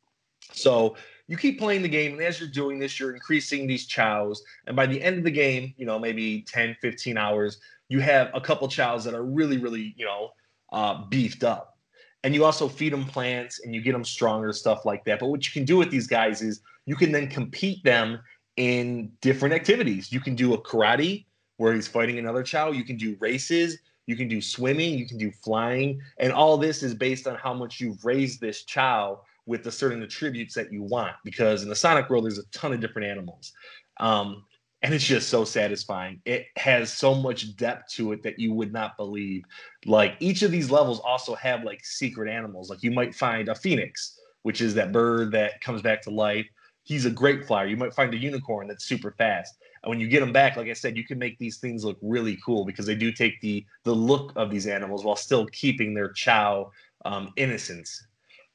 [0.53, 4.43] So you keep playing the game, and as you're doing this, you're increasing these Chaos.
[4.67, 8.31] And by the end of the game, you know, maybe 10, 15 hours, you have
[8.35, 10.31] a couple Chaos that are really, really, you know,
[10.73, 11.79] uh, beefed up.
[12.25, 15.21] And you also feed them plants and you get them stronger, stuff like that.
[15.21, 18.19] But what you can do with these guys is you can then compete them
[18.57, 20.11] in different activities.
[20.11, 21.27] You can do a karate
[21.59, 22.71] where he's fighting another Chao.
[22.71, 23.79] You can do races.
[24.07, 24.99] You can do swimming.
[24.99, 26.01] You can do flying.
[26.19, 30.03] And all this is based on how much you've raised this Chao with the certain
[30.03, 31.15] attributes that you want.
[31.25, 33.53] Because in the Sonic world, there's a ton of different animals.
[33.99, 34.45] Um,
[34.85, 36.21] and it's just so satisfying.
[36.27, 39.43] It has so much depth to it that you would not believe.
[39.87, 42.69] Like each of these levels also have like secret animals.
[42.69, 46.47] Like you might find a phoenix, which is that bird that comes back to life.
[46.83, 47.67] He's a great flyer.
[47.67, 49.55] You might find a unicorn that's super fast.
[49.83, 51.97] And when you get them back, like I said, you can make these things look
[52.03, 55.95] really cool because they do take the the look of these animals while still keeping
[55.95, 56.71] their Chao
[57.07, 58.07] um, innocence.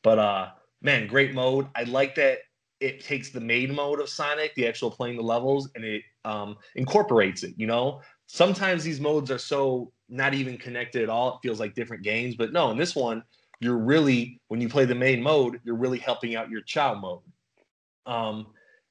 [0.04, 0.49] But uh,
[0.82, 1.68] man, great mode.
[1.76, 2.39] I like that
[2.80, 6.58] it takes the main mode of Sonic, the actual playing the levels, and it um,
[6.76, 7.54] incorporates it.
[7.58, 11.36] You know, sometimes these modes are so not even connected at all.
[11.36, 13.24] It feels like different games, but no, in this one,
[13.60, 17.22] you're really when you play the main mode, you're really helping out your Chao mode.
[18.06, 18.48] Um,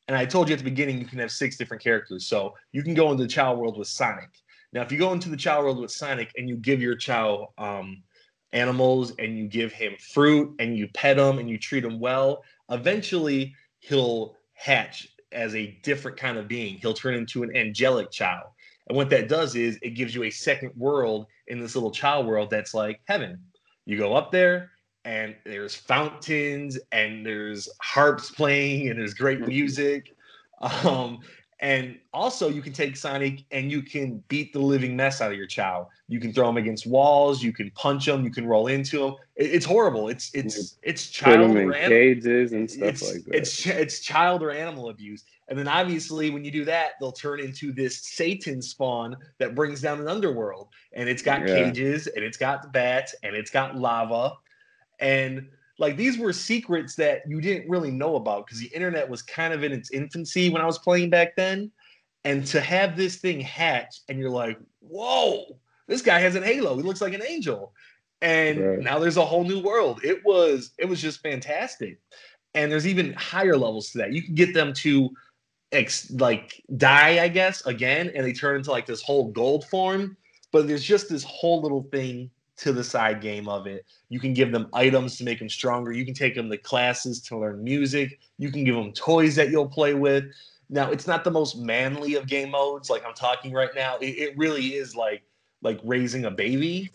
[0.07, 2.83] and I told you at the beginning, you can have six different characters, so you
[2.83, 4.29] can go into the Chao world with Sonic.
[4.73, 7.49] Now, if you go into the Chao world with Sonic and you give your Chao
[7.57, 8.03] um,
[8.53, 12.43] animals and you give him fruit and you pet him and you treat him well,
[12.71, 16.79] eventually he'll hatch as a different kind of being.
[16.79, 18.47] He'll turn into an angelic child.
[18.89, 22.27] And what that does is it gives you a second world in this little child
[22.27, 23.39] world that's like heaven.
[23.85, 24.71] You go up there
[25.05, 30.15] and there's fountains and there's harps playing and there's great music.
[30.61, 31.21] Um,
[31.61, 35.37] and also, you can take Sonic and you can beat the living mess out of
[35.37, 35.89] your Chao.
[36.07, 37.43] You can throw him against walls.
[37.43, 38.23] You can punch him.
[38.23, 39.15] You can roll into him.
[39.35, 40.09] It- it's horrible.
[40.09, 43.35] It's it's it's Put child in or an- cages and stuff it's, like that.
[43.35, 45.25] It's it's child or animal abuse.
[45.49, 49.81] And then obviously, when you do that, they'll turn into this Satan spawn that brings
[49.81, 50.69] down an underworld.
[50.93, 51.55] And it's got Yeah.
[51.55, 54.35] cages, and it's got bats, and it's got lava,
[55.01, 59.23] and like these were secrets that you didn't really know about because the internet was
[59.23, 61.71] kind of in its infancy when I was playing back then.
[62.25, 66.77] And to have this thing hatch, and you're like, whoa, this guy has an halo.
[66.77, 67.73] He looks like an angel.
[68.21, 68.79] And Right.
[68.81, 70.01] now there's a whole new world.
[70.03, 72.01] It was it was just fantastic.
[72.55, 74.13] And there's even higher levels to that.
[74.13, 75.11] You can get them to
[75.71, 80.17] ex like die, I guess, again, and they turn into like this whole gold form.
[80.51, 83.87] But there's just this whole little thing to the side game of it.
[84.09, 85.93] You can give them items to make them stronger.
[85.93, 88.19] You can take them to classes to learn music.
[88.39, 90.25] You can give them toys that you'll play with.
[90.69, 93.97] Now, it's not the most manly of game modes, like I'm talking right now.
[93.99, 95.23] It, it really is like
[95.63, 96.91] like raising a baby,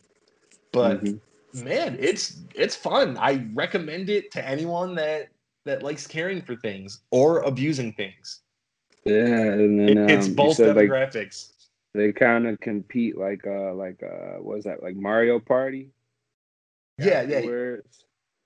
[0.71, 1.63] but mm-hmm.
[1.63, 3.17] man, it's it's fun.
[3.17, 5.30] I recommend it to anyone that
[5.65, 8.41] that likes caring for things or abusing things.
[9.06, 11.49] Yeah, and then, it, it's um, both demographics.
[11.49, 11.52] Like,
[11.93, 15.91] they kind of compete like uh like uh what's that like Mario Party?
[16.97, 17.41] Yeah, yeah.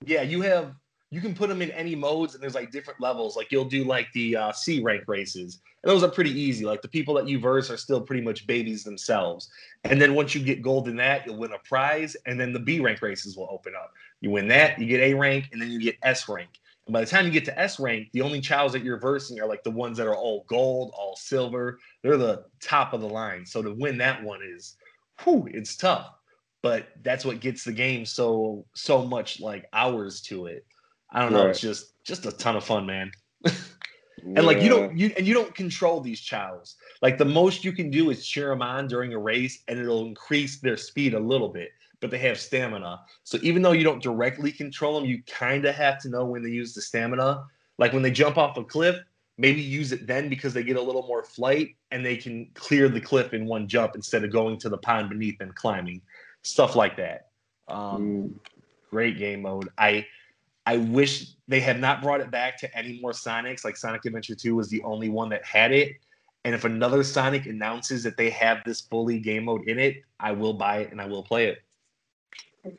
[0.04, 0.74] Yeah, you have
[1.10, 3.36] you can put them in any modes and there's like different levels.
[3.36, 5.60] Like you'll do like the uh, C rank races.
[5.82, 6.66] And those are pretty easy.
[6.66, 9.48] Like the people that you verse are still pretty much babies themselves.
[9.84, 12.16] And then once you get gold in that, you'll win a prize.
[12.26, 13.92] And then the B rank races will open up.
[14.20, 16.50] You win that, you get A rank, and then you get S rank.
[16.88, 19.38] And by the time you get to S rank, the only Chaos that you're versing
[19.40, 21.78] are like the ones that are all gold, all silver.
[22.02, 23.44] They're the top of the line.
[23.44, 24.74] So to win that one is,
[25.22, 26.10] whew, it's tough.
[26.62, 30.64] But that's what gets the game so so much like hours to it.
[31.12, 31.42] I don't know.
[31.42, 31.50] Right.
[31.50, 33.12] It's just just a ton of fun, man.
[33.44, 33.54] and
[34.34, 34.40] yeah.
[34.40, 36.76] like you don't you and you don't control these Chaos.
[37.02, 40.06] Like the most you can do is cheer them on during a race, and it'll
[40.06, 41.68] increase their speed a little bit
[42.00, 43.00] but they have stamina.
[43.24, 46.42] So even though you don't directly control them, you kind of have to know when
[46.42, 47.44] they use the stamina.
[47.78, 48.96] Like when they jump off a cliff,
[49.36, 52.88] maybe use it then because they get a little more flight and they can clear
[52.88, 56.02] the cliff in one jump instead of going to the pond beneath and climbing.
[56.42, 57.28] Stuff like that.
[57.68, 58.34] Um, mm.
[58.90, 59.68] Great game mode.
[59.76, 60.06] I
[60.66, 63.64] I wish they had not brought it back to any more Sonics.
[63.64, 65.96] Like Sonic Adventure 2 was the only one that had it.
[66.44, 70.32] And if another Sonic announces that they have this fully game mode in it, I
[70.32, 71.62] will buy it and I will play it.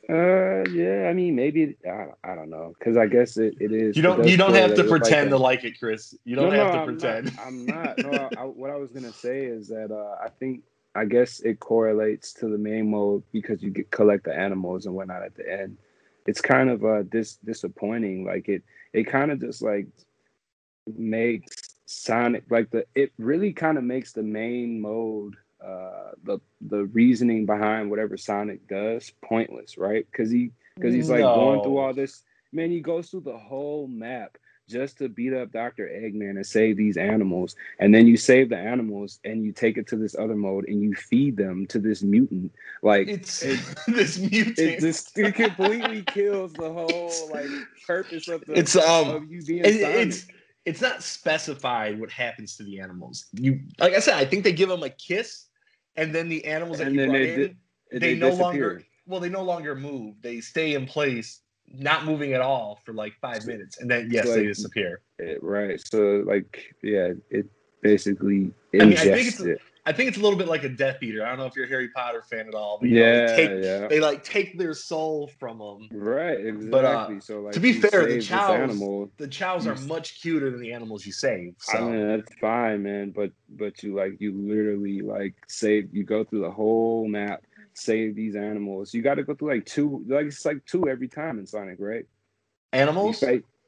[0.10, 1.08] Uh, yeah.
[1.10, 3.96] I mean, maybe I, I don't know because I guess it, it is.
[3.96, 4.28] You don't.
[4.28, 6.16] You don't have to pretend like to like it, Chris.
[6.26, 7.36] You don't no, have no, to I'm pretend.
[7.36, 7.98] Not, I'm not.
[7.98, 8.30] No.
[8.38, 10.64] I, what I was gonna say is that uh, I think
[10.96, 14.96] I guess it correlates to the main mode because you get collect the animals and
[14.96, 15.78] whatnot at the end.
[16.26, 18.26] It's kind of uh dis disappointing.
[18.26, 19.88] Like it it kind of just like
[20.98, 26.86] makes Sonic like the it really kind of makes the main mode uh, the the
[26.86, 30.06] reasoning behind whatever Sonic does pointless, right?
[30.10, 31.36] Because he because he's like no.
[31.36, 32.24] going through all this.
[32.52, 34.38] Man, he goes through the whole map
[34.70, 35.88] just to beat up Dr.
[35.88, 37.56] Eggman and save these animals.
[37.80, 40.82] And then you save the animals and you take it to this other mode and
[40.82, 42.54] you feed them to this mutant.
[42.82, 44.60] Like it's it, this mutant.
[44.60, 47.48] It just it completely kills the whole like
[47.86, 50.28] purpose of the it's um of you being it, it's
[50.66, 53.26] it's not specified what happens to the animals.
[53.34, 55.49] You like I said, I think they give them a kiss
[56.00, 57.58] and then the animals that and you brought they, in,
[57.92, 60.16] they, they no longer well, they no longer move.
[60.22, 64.28] They stay in place, not moving at all for like five minutes, and then yes,
[64.28, 65.02] like, they disappear.
[65.18, 65.82] It, right.
[65.84, 67.48] So like, yeah, it
[67.82, 69.62] basically ingests I mean, I think it's, it.
[69.86, 71.26] I think it's a little bit like a Death Eater.
[71.26, 73.36] I don't know if you're a Harry Potter fan at all, but yeah, know, they,
[73.36, 73.88] take, yeah.
[73.88, 75.88] they like take their soul from them.
[75.92, 76.70] Right, exactly.
[76.70, 78.78] But, uh, so like, to be fair, the Chaos,
[79.18, 81.56] the Chaos are much cuter than the animals you save.
[81.60, 81.78] So.
[81.78, 83.12] I mean, that's fine, man.
[83.12, 85.90] But but you like you literally like save.
[85.94, 88.94] You go through the whole map, save these animals.
[88.94, 91.78] You got to go through like two, like it's like two every time in Sonic,
[91.80, 92.06] right?
[92.74, 93.24] Animals?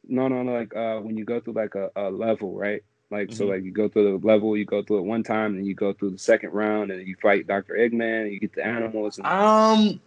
[0.08, 0.54] no, no, no.
[0.54, 2.84] Like uh, when you go through like a, a level, right?
[3.12, 3.38] Like mm-hmm.
[3.38, 5.76] so, like you go through the level, you go through it one time, and you
[5.76, 9.17] go through the second round, and you fight Doctor Eggman, and you get the animals.
[9.17, 10.02] And- um,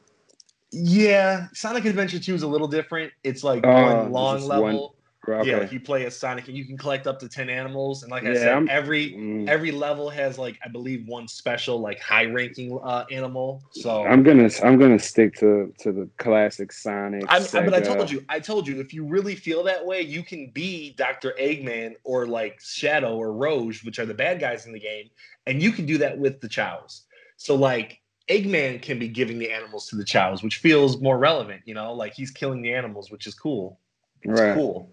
[0.70, 3.12] yeah, Sonic Adventure Two is a little different.
[3.22, 4.64] It's like uh, one long level.
[4.64, 4.93] One,
[5.28, 5.50] Okay.
[5.50, 8.02] Yeah, like you play as Sonic and you can collect up to 10 animals.
[8.02, 9.48] And like I said, I'm, every mm.
[9.48, 13.62] every level has like I believe one special like high ranking uh, animal.
[13.72, 17.24] So I'm gonna I'm gonna stick to to the classic Sonic.
[17.28, 20.22] I, but I told you, I told you, if you really feel that way, you
[20.22, 21.34] can be Dr.
[21.40, 25.10] Eggman or like Shadow or Rouge, which are the bad guys in the game,
[25.46, 27.04] and you can do that with the Chaos.
[27.36, 31.62] So like Eggman can be giving the animals to the Chaos, which feels more relevant,
[31.64, 33.78] you know, like he's killing the animals, which is cool.
[34.22, 34.54] It's right.
[34.54, 34.90] cool.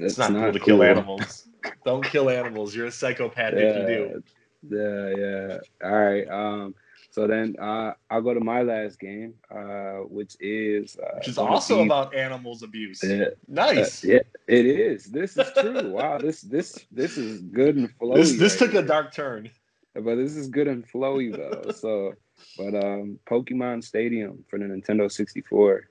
[0.00, 1.48] It's not, not, cool to kill animals.
[1.84, 2.74] Don't kill animals.
[2.74, 4.22] You're a psychopath yeah, if you do.
[4.70, 5.58] Yeah, yeah.
[5.88, 6.28] All right.
[6.28, 6.74] Um,
[7.10, 11.38] so then uh, I'll go to my last game, uh, which is uh, which is
[11.38, 13.00] also about animals abuse.
[13.02, 14.04] Yeah, nice.
[14.04, 15.06] Uh, yeah, it is.
[15.06, 15.90] This is true.
[15.92, 16.18] wow.
[16.18, 18.16] This this this is good and flowy.
[18.16, 18.82] This this right took here.
[18.82, 19.50] a dark turn.
[19.94, 21.72] But this is good and flowy though.
[21.76, 22.14] so,
[22.56, 25.88] but um, Pokemon Stadium for the Nintendo 64.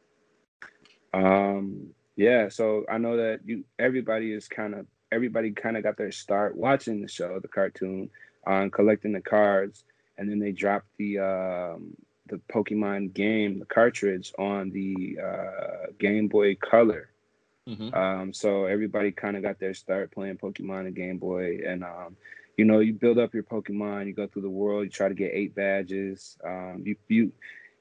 [1.14, 1.88] Um,
[2.18, 6.12] yeah, so I know that you everybody is kind of everybody kind of got their
[6.12, 8.10] start watching the show, the cartoon,
[8.46, 9.84] on uh, collecting the cards,
[10.18, 11.94] and then they dropped the um,
[12.26, 17.10] the Pokemon game, the cartridge on the uh, Game Boy Color.
[17.70, 17.94] Mm-hmm.
[17.94, 22.18] Um, so everybody kind of got their start playing Pokemon and Game Boy, and um,
[22.58, 25.14] you know, you build up your Pokemon, you go through the world, you try to
[25.14, 26.38] get eight badges.
[26.44, 27.32] Um, you you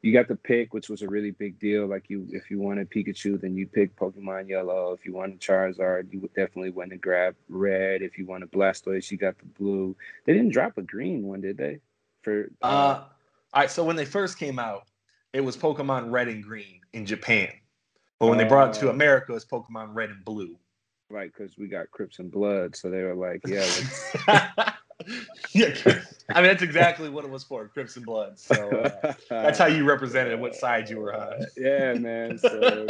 [0.07, 1.89] you got the pick, which was a really big deal.
[1.89, 4.93] Like you, if you wanted Pikachu, then you pick Pokemon Yellow.
[4.93, 8.03] If you wanted Charizard, you would definitely went and grab Red.
[8.03, 9.97] If you wanted Blastoise, you got the blue.
[10.25, 11.81] They didn't drop a green one, did they?
[12.23, 13.05] For uh, uh
[13.53, 13.71] all right.
[13.71, 14.87] So when they first came out,
[15.33, 17.53] it was Pokemon Red and Green in Japan,
[18.21, 18.91] but when uh, they brought it to oh.
[18.91, 20.57] America, it's Pokemon Red and Blue.
[21.11, 23.67] Right, because we got Crips and Blood, so they were like, yeah.
[25.53, 25.75] yeah,
[26.31, 28.39] I mean that's exactly what it was for, Crips and Blood.
[28.39, 31.41] So uh, that's how you represented what side you were on.
[31.57, 32.39] yeah, man.
[32.39, 32.87] So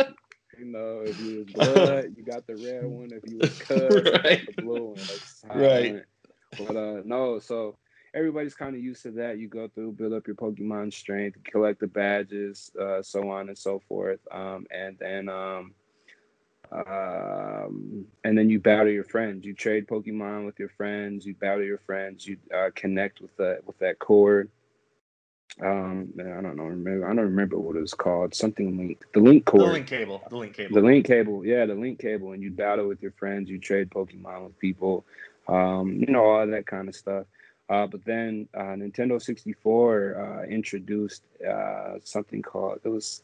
[0.58, 3.10] you know, if you was blood, you got the red one.
[3.12, 4.46] If you was cut, right.
[4.46, 5.58] the blue one.
[5.58, 6.02] right.
[6.58, 7.76] But uh, no, so
[8.14, 9.38] everybody's kind of used to that.
[9.38, 13.58] You go through, build up your Pokemon strength, collect the badges, uh, so on and
[13.58, 14.20] so forth.
[14.32, 15.74] Um, and then um,
[16.72, 19.44] um, and then you battle your friends.
[19.44, 21.24] You trade Pokemon with your friends.
[21.26, 22.26] You battle your friends.
[22.26, 24.50] You uh, connect with that with that cord.
[25.60, 26.64] Um, I don't know.
[26.64, 28.34] Remember, I don't remember what it was called.
[28.34, 29.02] Something link.
[29.14, 29.62] The link cord.
[29.62, 30.22] The link cable.
[30.28, 30.74] The link cable.
[30.74, 31.46] The link cable.
[31.46, 32.32] Yeah, the link cable.
[32.32, 33.48] And you battle with your friends.
[33.48, 35.06] You trade Pokemon with people.
[35.48, 37.26] Um, you know all that kind of stuff.
[37.68, 43.22] Uh, but then uh, Nintendo 64 uh, introduced uh, something called it was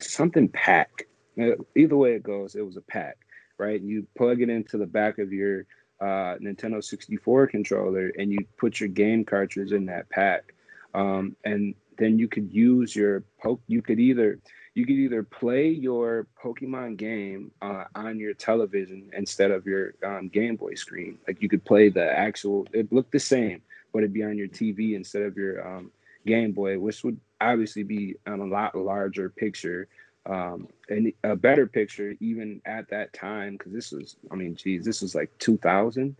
[0.00, 1.06] something pack
[1.38, 3.18] Either way it goes, it was a pack,
[3.58, 3.80] right?
[3.80, 5.66] You plug it into the back of your
[6.00, 10.54] uh, Nintendo 64 controller and you put your game cartridge in that pack.
[10.94, 13.60] Um, and then you could use your poke.
[13.66, 14.38] You could either
[14.74, 20.28] you could either play your Pokemon game uh, on your television instead of your um,
[20.28, 21.18] Game Boy screen.
[21.26, 22.66] Like you could play the actual.
[22.74, 23.62] It looked the same,
[23.92, 25.90] but it'd be on your TV instead of your um,
[26.26, 29.88] Game Boy, which would obviously be on a lot larger picture
[30.26, 34.84] um, and a better picture even at that time because this was i mean geez
[34.84, 36.16] this was like 2000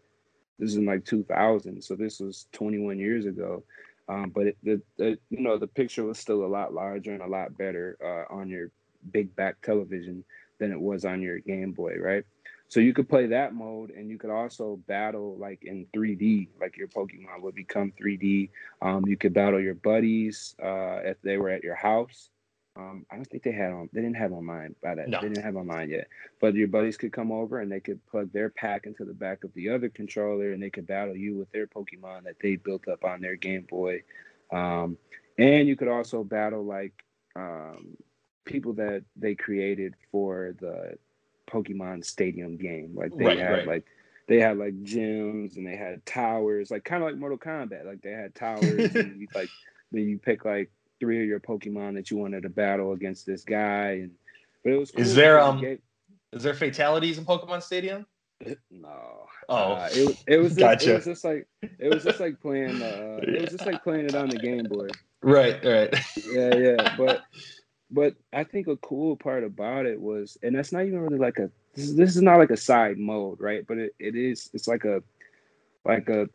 [0.59, 3.63] this is like 2000 so this was 21 years ago.
[4.09, 7.23] Um, but it, the, the, you know the picture was still a lot larger and
[7.23, 8.71] a lot better uh, on your
[9.11, 10.25] big back television
[10.59, 12.25] than it was on your game boy right?
[12.69, 16.77] So you could play that mode and you could also battle like in 3d like
[16.77, 18.51] your pokemon would become 3d
[18.81, 22.31] um, you could battle your buddies uh, if they were at your house
[22.77, 23.89] um, I don't think they had on.
[23.93, 25.09] They didn't have online by that.
[25.09, 25.21] No.
[25.21, 26.09] They didn't have online yet.
[26.41, 29.45] But your buddies could come over and they could plug their pack into the back
[29.45, 32.87] of the other controller, and they could battle you with their Pokemon that they built
[32.89, 34.03] up on their Game Boy.
[34.53, 34.99] Um,
[35.39, 36.93] and you could also battle like
[37.35, 37.97] um,
[38.45, 40.99] people that they created for the
[41.47, 42.93] Pokemon Stadium game.
[42.95, 43.67] Like they right, had right.
[43.67, 43.87] like
[44.29, 47.87] they had like gyms and they had towers, like kind of like Mortal Kombat.
[47.87, 48.63] Like they had towers
[48.95, 49.49] and you like
[49.93, 50.71] then you pick like
[51.01, 54.13] three of your Pokemon that you wanted to battle against this guy, and
[54.65, 54.91] but it was.
[54.91, 55.61] Cool is there um?
[55.61, 55.81] Gave...
[56.33, 58.07] Is there fatalities in Pokemon Stadium?
[58.71, 59.27] No.
[59.49, 60.51] Oh, uh, it, it was.
[60.51, 60.91] Just, gotcha.
[60.91, 62.83] It was just like it was just like playing.
[62.83, 64.89] Uh, it was just like playing it on the Game Boy.
[65.23, 65.65] Right.
[65.65, 65.95] Right.
[66.27, 66.55] Yeah.
[66.55, 66.95] Yeah.
[66.99, 67.23] But
[67.91, 71.39] but I think a cool part about it was, and that's not even really like
[71.39, 71.51] a.
[71.75, 73.65] This is, this is not like a side mode, right?
[73.67, 74.51] But it, it is.
[74.53, 75.03] It's like a,
[75.85, 76.29] like a.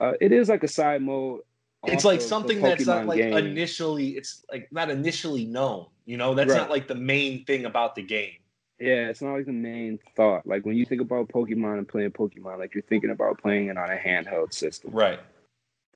[0.00, 1.40] Uh, it is like a side mode
[1.84, 3.36] it's like something that's not like game.
[3.36, 6.34] initially it's like not initially known you know?
[6.34, 6.58] That's right.
[6.58, 8.34] not like the main thing about the game.
[8.78, 10.46] Yeah it's not like the main thought.
[10.46, 13.76] Like when you think about pokemon and playing pokemon like you're thinking about playing it
[13.76, 14.90] on a handheld system.
[14.92, 15.20] Right.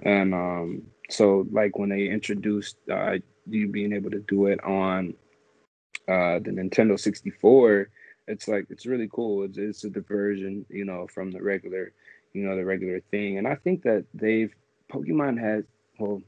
[0.02, 3.16] And um so like when they introduced uh
[3.46, 5.14] you being able to do it on
[6.08, 7.90] uh the nintendo 64
[8.28, 9.44] it's like it's really cool.
[9.44, 11.92] It's, it's a diversion you know from the regular
[12.32, 13.38] you know the regular thing.
[13.38, 14.52] And i think that they've
[14.92, 15.64] pokemon has
[15.98, 16.22] well,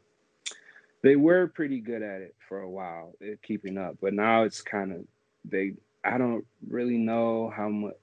[1.02, 4.62] they were pretty good at it for a while, eh, keeping up, but now it's
[4.62, 5.04] kind of
[5.44, 5.74] they.
[6.04, 7.94] I don't really know how much.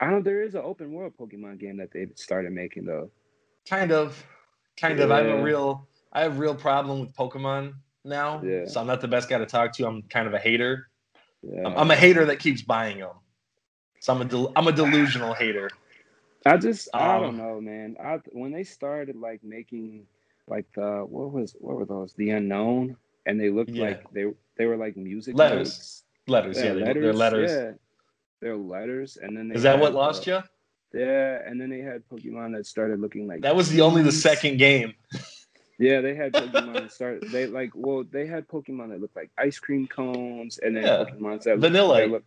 [0.00, 0.24] I don't.
[0.24, 3.10] There is an open world Pokemon game that they've started making though.
[3.68, 4.24] Kind of,
[4.76, 5.04] kind yeah.
[5.04, 5.10] of.
[5.10, 8.42] I have a real, I have real problem with Pokemon now.
[8.42, 8.66] Yeah.
[8.66, 9.86] So I'm not the best guy to talk to.
[9.86, 10.88] I'm kind of a hater.
[11.42, 11.66] Yeah.
[11.66, 13.10] I'm, I'm a hater that keeps buying them.
[14.00, 15.70] So I'm a, del- I'm a delusional hater.
[16.44, 17.96] I just, um, I don't um, know, man.
[18.02, 20.06] I when they started like making
[20.46, 22.14] like the what was what were those?
[22.14, 23.84] The unknown, and they looked yeah.
[23.84, 24.26] like they
[24.56, 25.68] they were like music letters.
[25.68, 26.00] Notes.
[26.26, 27.50] Letters, yeah, yeah letters, they're letters.
[27.50, 27.70] Yeah,
[28.40, 30.40] they're letters, and then is that what lost you?
[30.92, 34.12] Yeah, and then they had Pokemon that started looking like that was the only the
[34.12, 34.94] second game.
[35.78, 37.30] Yeah, they had Pokemon that started.
[37.30, 41.04] They like well, they had Pokemon that looked like ice cream cones, and then yeah.
[41.04, 42.06] Pokemon that vanilla.
[42.06, 42.26] Looked,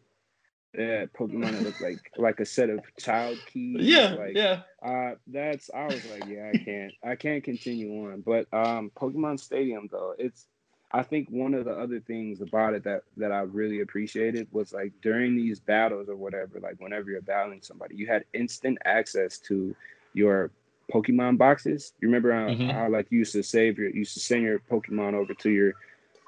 [0.77, 3.81] yeah, Pokemon that looked like like a set of child keys.
[3.81, 4.61] Yeah, like, yeah.
[4.81, 8.21] Uh, that's I was like, yeah, I can't, I can't continue on.
[8.21, 10.45] But um, Pokemon Stadium though, it's
[10.91, 14.71] I think one of the other things about it that that I really appreciated was
[14.71, 19.39] like during these battles or whatever, like whenever you're battling somebody, you had instant access
[19.39, 19.75] to
[20.13, 20.51] your
[20.93, 21.93] Pokemon boxes.
[21.99, 22.69] You remember how, mm-hmm.
[22.69, 25.73] how like you used to save your, used to send your Pokemon over to your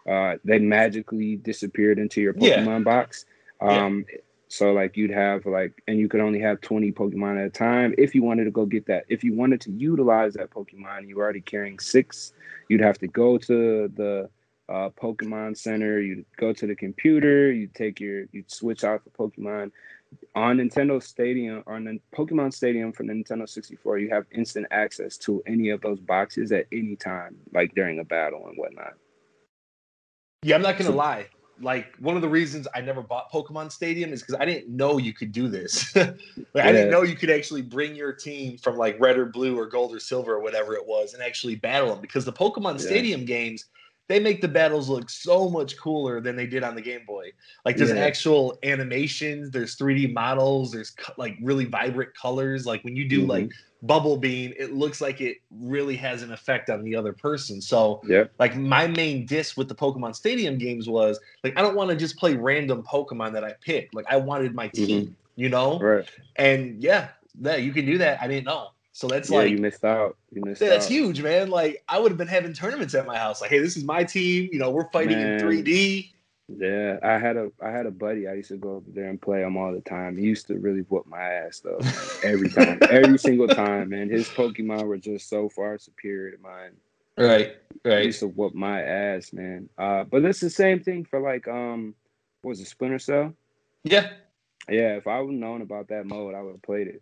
[0.10, 2.60] uh, they magically disappeared into your Yeah.
[2.60, 3.26] Pokemon box.
[3.62, 4.06] Um,
[4.50, 7.94] So like you'd have like, and you could only have 20 Pokemon at a time.
[7.98, 11.18] If you wanted to go get that, if you wanted to utilize that Pokemon, you
[11.18, 12.34] were already carrying six.
[12.68, 14.30] You'd have to go to the
[14.68, 16.00] uh, Pokemon Center.
[16.02, 17.52] You'd go to the computer.
[17.52, 19.72] You'd take your, you'd switch out the Pokemon
[20.34, 24.00] on Nintendo Stadium on the Pokemon Stadium for Nintendo 64.
[24.00, 28.04] You have instant access to any of those boxes at any time, like during a
[28.04, 28.94] battle and whatnot.
[30.42, 31.28] Yeah, I'm not gonna So- lie.
[31.62, 34.98] Like one of the reasons I never bought Pokemon Stadium is because I didn't know
[34.98, 35.94] you could do this.
[35.96, 36.16] like
[36.56, 39.66] I didn't know you could actually bring your team from like red or blue or
[39.66, 42.02] gold or silver or whatever it was and actually battle them.
[42.02, 42.86] Because the Pokemon Yeah.
[42.86, 43.66] Stadium games,
[44.10, 47.32] they make the battles look so much cooler than they did on the Game Boy.
[47.64, 47.98] Like there's Yeah.
[47.98, 52.66] actual animations, there's 3D models, there's co- like really vibrant colors.
[52.66, 53.28] Like when you do Mhm.
[53.30, 53.52] like
[53.84, 57.62] Bubble Beam, it looks like it really has an effect on the other person.
[57.62, 58.32] So Yep.
[58.40, 61.96] like my main diss with the Pokemon Stadium games was like I don't want to
[61.96, 63.90] just play random Pokemon that I pick.
[63.94, 65.76] Like I wanted my team, you know?
[65.76, 65.84] Mm-hmm.
[65.86, 66.10] Right.
[66.36, 67.10] And yeah,
[67.42, 68.20] that you can do that.
[68.22, 68.70] I didn't know.
[69.00, 70.18] So that's yeah, like you missed out.
[70.30, 70.92] You missed yeah, that's out.
[70.92, 71.50] huge, man.
[71.50, 73.40] Like I would have been having tournaments at my house.
[73.40, 74.50] Like, hey, this is my team.
[74.52, 75.40] You know, we're fighting Man.
[75.40, 76.12] in 3D.
[76.50, 78.28] Yeah, I had a I had a buddy.
[78.28, 80.18] I used to go over there and play him all the time.
[80.18, 81.80] He used to really whoop my ass though,
[82.24, 83.88] every time, every single time.
[83.88, 86.72] Man, his Pokemon were just so far superior to mine.
[87.18, 88.04] Right, He right.
[88.04, 89.70] used to whoop my ass, man.
[89.78, 91.96] Uh, but it's the same thing for like um,
[92.42, 93.34] what was it Splinter Cell?
[93.86, 94.10] Yeah,
[94.68, 97.02] Yeah, if I would have known about that mode, I would have played it.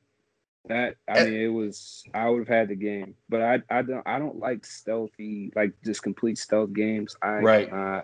[0.67, 1.25] That I Eh.
[1.25, 4.39] mean, it was I would have had the game, but I I don't I don't
[4.39, 7.15] like stealthy like just complete stealth games.
[7.21, 7.71] I Right.
[7.71, 8.01] uh,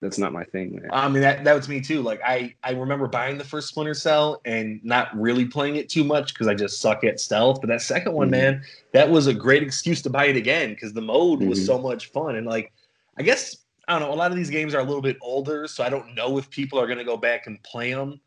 [0.00, 0.90] that's not my thing, man.
[0.90, 2.00] I mean that that was me too.
[2.02, 6.04] Like I I remember buying the first Splinter Cell and not really playing it too
[6.04, 7.60] much because I just suck at stealth.
[7.60, 8.32] But that second one, Mhm.
[8.32, 11.66] man, that was a great excuse to buy it again because the mode was Mhm.
[11.66, 12.36] so much fun.
[12.36, 12.72] And like,
[13.18, 13.56] I guess
[13.86, 14.14] I don't know.
[14.14, 16.48] A lot of these games are a little bit older, so I don't know if
[16.48, 18.20] people are gonna go back and play them.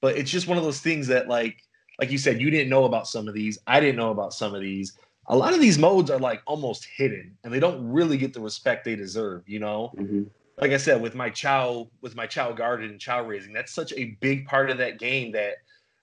[0.00, 1.56] But it's just one of those things that like
[1.98, 3.58] like you said, you didn't know about some of these.
[3.66, 4.98] I didn't know about some of these.
[5.28, 8.40] A lot of these modes are like almost hidden, and they don't really get the
[8.40, 9.48] respect they deserve.
[9.48, 10.22] You know hmm
[10.58, 13.92] like I said, with my Chao, with my Chao garden and Chao raising, that's such
[13.92, 15.56] a big part of that game that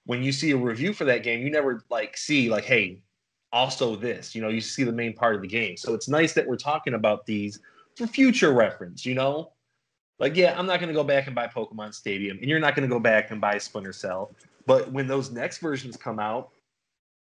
[0.05, 3.01] when you see a review for that game, you never like see like, hey,
[3.51, 5.77] also this, you know, you see the main part of the game.
[5.77, 7.59] So it's nice that we're talking about these
[7.95, 9.51] for future reference, you know?
[10.19, 12.87] Like, yeah, I'm not gonna go back and buy Pokemon Stadium, and you're not gonna
[12.87, 14.31] go back and buy Splinter Cell.
[14.65, 16.49] But when those next versions come out,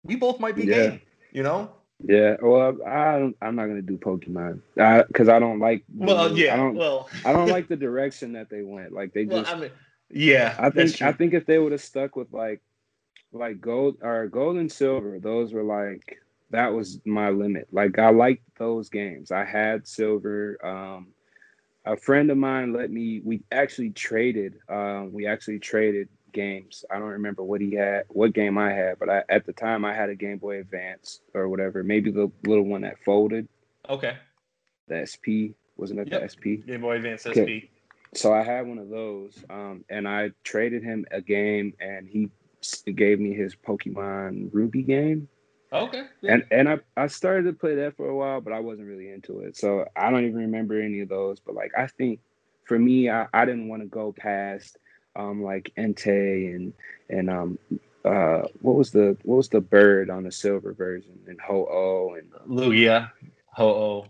[0.05, 0.91] we both might be Yeah.
[0.91, 1.01] game,
[1.33, 1.71] you know?
[2.05, 4.61] Yeah, well, I I'm not gonna do Pokemon
[5.09, 5.83] because I don't like.
[5.89, 6.75] the- Well, yeah, I don't.
[6.77, 8.93] well, I don't like the direction that they went.
[8.93, 9.55] Like they well, just.
[9.55, 9.71] I mean,
[10.11, 11.01] yeah, I think.
[11.01, 12.61] I think if they would have stuck with like,
[13.33, 16.19] like gold or gold and silver, those were like
[16.51, 17.69] that was my limit.
[17.73, 19.31] Like I liked those games.
[19.31, 20.59] I had silver.
[20.65, 21.09] Um,
[21.87, 23.21] a friend of mine let me.
[23.25, 24.59] We actually traded.
[24.69, 26.85] Um, we actually traded games.
[26.91, 29.85] I don't remember what he had, what game I had, but I, at the time
[29.85, 31.83] I had a Game Boy Advance or whatever.
[31.83, 33.49] Maybe the little one that folded.
[33.89, 34.17] Okay.
[34.89, 36.21] the SP wasn't it Yep.
[36.23, 36.45] the SP?
[36.67, 37.69] Game Boy Advance SP.
[38.15, 42.31] So I had one of those, um, and I traded him a game, and he
[42.95, 45.29] gave me his Pokemon Ruby game,
[45.73, 46.05] Okay.
[46.23, 46.33] yeah.
[46.35, 49.11] and and I I started to play that for a while, but I wasn't really
[49.11, 51.41] into it, so I don't even remember any of those.
[51.41, 52.21] But like I think
[52.65, 54.79] for me, I, I didn't want to go past
[55.17, 56.73] um like Entei and
[57.09, 57.59] and um
[58.05, 62.15] uh what was the what was the bird on the silver version and Ho Oh
[62.15, 63.11] and Lugia,
[63.49, 64.07] Ho-Oh.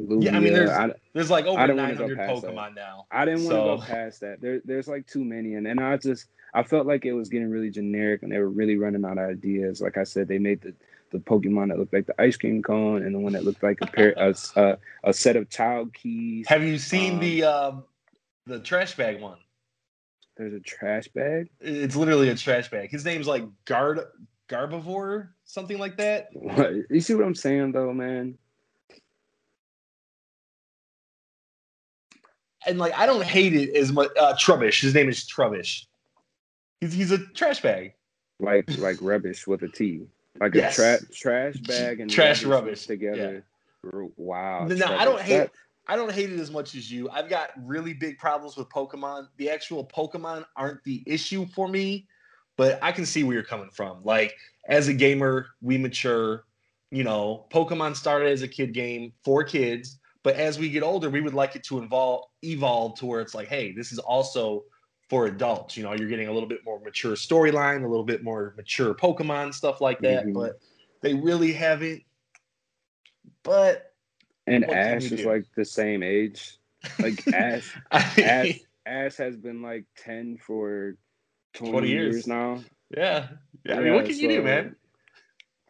[0.00, 0.22] Lugia.
[0.24, 2.50] Yeah, I mean, there's- I, There's like over I didn't wanna go 900 past that.
[2.54, 3.06] Pokemon now.
[3.10, 4.40] I didn't want to So- go past that.
[4.40, 7.50] There, there's like too many, and and I just I felt like it was getting
[7.50, 9.80] really generic, and they were really running out of ideas.
[9.80, 10.72] Like I said, they made the
[11.10, 13.78] the Pokemon that looked like the ice cream cone, and the one that looked like
[13.80, 16.46] a pair a, a, a set of child keys.
[16.48, 17.84] Have you seen Um, the um,
[18.46, 19.38] the trash bag one?
[20.38, 21.48] There's a trash bag.
[21.60, 22.90] It's literally a trash bag.
[22.90, 23.98] His name's like Gard
[24.48, 26.28] Garbivore, something like that.
[26.32, 28.38] What, you see what I'm saying, though, man?
[32.66, 34.10] And like I don't hate it as much.
[34.18, 34.80] Uh, Trubbish.
[34.80, 35.86] His name is Trubbish.
[36.80, 37.94] He's he's a trash bag.
[38.40, 40.02] Like like rubbish with a T,
[40.40, 40.78] like Yes.
[40.78, 43.44] a tra- trash bag and Trash rubbish rubbish, together.
[44.16, 44.66] Wow.
[44.66, 45.50] Now, I don't hate- That-
[45.88, 47.08] I don't hate it as much as you.
[47.10, 49.28] I've got really big problems with Pokemon.
[49.38, 52.06] The actual Pokemon aren't the issue for me,
[52.56, 54.02] but I can see where you're coming from.
[54.04, 54.36] Like
[54.68, 56.44] as a gamer, we mature.
[56.90, 61.10] You know, Pokemon started as a kid game for kids, but as we get older,
[61.10, 64.64] we would like it to evolve evolve to where it's like, hey, this is also
[65.08, 65.76] for adults.
[65.76, 68.94] You know, you're getting a little bit more mature storyline, a little bit more mature
[68.94, 70.26] Pokemon stuff like that.
[70.26, 70.34] Mhm.
[70.34, 70.60] But
[71.00, 72.02] they really haven't.
[73.42, 73.87] But
[74.48, 76.58] And What Ash is like the same age
[76.98, 80.96] Like Ash, Ash, Ash has been like ten for
[81.54, 82.14] twenty, 20 years.
[82.14, 82.26] years.
[82.26, 82.60] now.
[82.90, 83.28] Yeah.
[83.64, 83.76] yeah.
[83.76, 84.76] I mean, what can so, you do, man?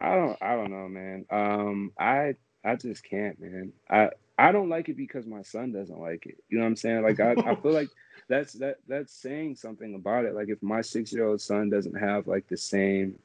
[0.01, 0.39] I don't.
[0.41, 1.24] I don't know, man.
[1.31, 3.72] Um, I I just can't, man.
[3.91, 6.37] I I don't like it because my son doesn't like it.
[6.49, 7.03] You know what I'm saying?
[7.03, 7.89] Like I, I feel like
[8.29, 10.35] that's that that's saying something about it.
[10.35, 13.18] Like if my six year old son doesn't have like the same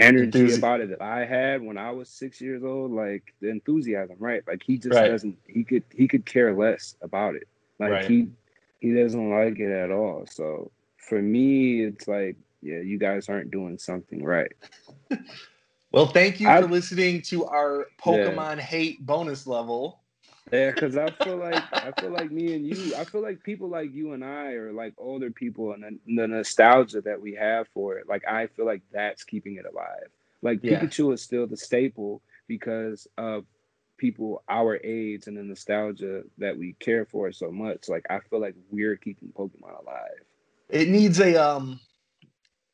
[0.00, 4.16] energy about it that I had when I was six years old, like the enthusiasm,
[4.18, 4.42] right?
[4.46, 5.08] Like he just right.
[5.08, 7.46] doesn't he could he could care less about it.
[7.78, 8.04] Like right.
[8.06, 8.28] he
[8.80, 10.26] he doesn't like it at all.
[10.30, 14.52] So for me, it's like, yeah, you guys aren't doing something right.
[15.92, 18.62] well, thank you I, for listening to our Pokemon yeah.
[18.62, 20.00] hate bonus level.
[20.52, 23.68] Yeah, because I feel like I feel like me and you, I feel like people
[23.68, 27.68] like you and I are like older people, and the, the nostalgia that we have
[27.68, 30.08] for it, like I feel like that's keeping it alive.
[30.42, 30.80] Like yeah.
[30.80, 33.44] Pikachu is still the staple because of
[33.96, 37.88] people our age and the nostalgia that we care for so much.
[37.88, 40.24] Like I feel like we're keeping Pokemon alive.
[40.68, 41.78] It needs a um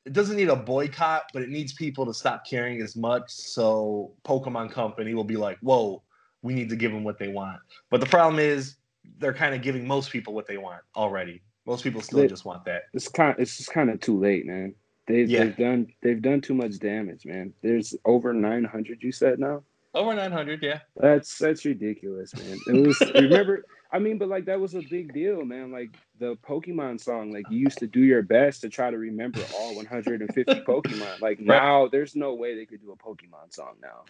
[0.06, 3.30] it doesn't need a boycott, but it needs people to stop caring as much.
[3.32, 6.02] So Pokemon Company will be like, whoa,
[6.42, 7.60] we need to give them what they want.
[7.90, 8.76] But the problem is
[9.18, 11.42] they're kind of giving most people what they want already.
[11.66, 12.84] Most people still they, just want that.
[12.94, 14.74] It's kind of, it's just kind of too late, man.
[15.06, 15.44] They've, yeah.
[15.44, 17.52] they've done they've done too much damage, man.
[17.62, 19.62] There's over 900 you said now?
[19.94, 20.80] Over 900, yeah.
[20.96, 22.58] That's that's ridiculous, man.
[22.66, 25.70] It was remember I mean, but like that was a big deal, man.
[25.70, 29.40] Like the Pokemon song, like you used to do your best to try to remember
[29.58, 31.20] all 150 Pokemon.
[31.20, 34.04] Like now, there's no way they could do a Pokemon song now.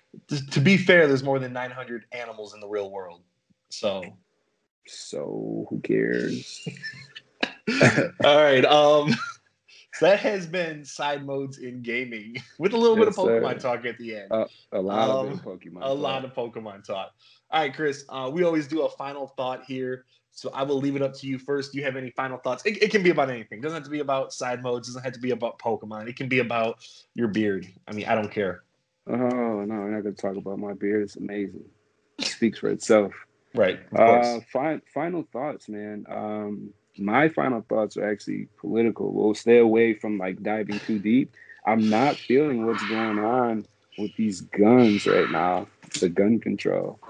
[0.52, 3.22] To be fair, there's more than 900 animals in the real world,
[3.68, 4.16] so.
[4.86, 6.66] So who cares?
[8.24, 8.64] all right.
[8.64, 9.14] Um.
[9.98, 13.62] So that has been side modes in gaming with a little yes, bit of Pokemon
[13.62, 13.68] sir.
[13.68, 14.30] talk at the end.
[14.30, 15.78] Uh, a lot um, of Pokemon.
[15.78, 15.98] A talk.
[15.98, 17.12] lot of Pokemon talk.
[17.50, 18.04] All right, Chris.
[18.10, 21.26] Uh, we always do a final thought here, so I will leave it up to
[21.26, 21.72] you first.
[21.72, 22.62] Do you have any final thoughts?
[22.66, 23.60] It, it can be about anything.
[23.60, 24.86] It doesn't have to be about side modes.
[24.86, 26.08] It doesn't have to be about Pokemon.
[26.08, 27.66] It can be about your beard.
[27.88, 28.64] I mean, I don't care.
[29.08, 31.04] Oh no, I'm not gonna talk about my beard.
[31.04, 31.64] It's amazing.
[32.18, 33.14] It speaks for itself.
[33.54, 33.80] Right.
[33.94, 36.04] Uh, fi- final thoughts, man.
[36.10, 39.12] Um, my final thoughts are actually political.
[39.12, 41.34] We'll stay away from like diving too deep.
[41.66, 43.66] I'm not feeling what's going on
[43.98, 45.66] with these guns right now.
[46.00, 47.00] The gun control.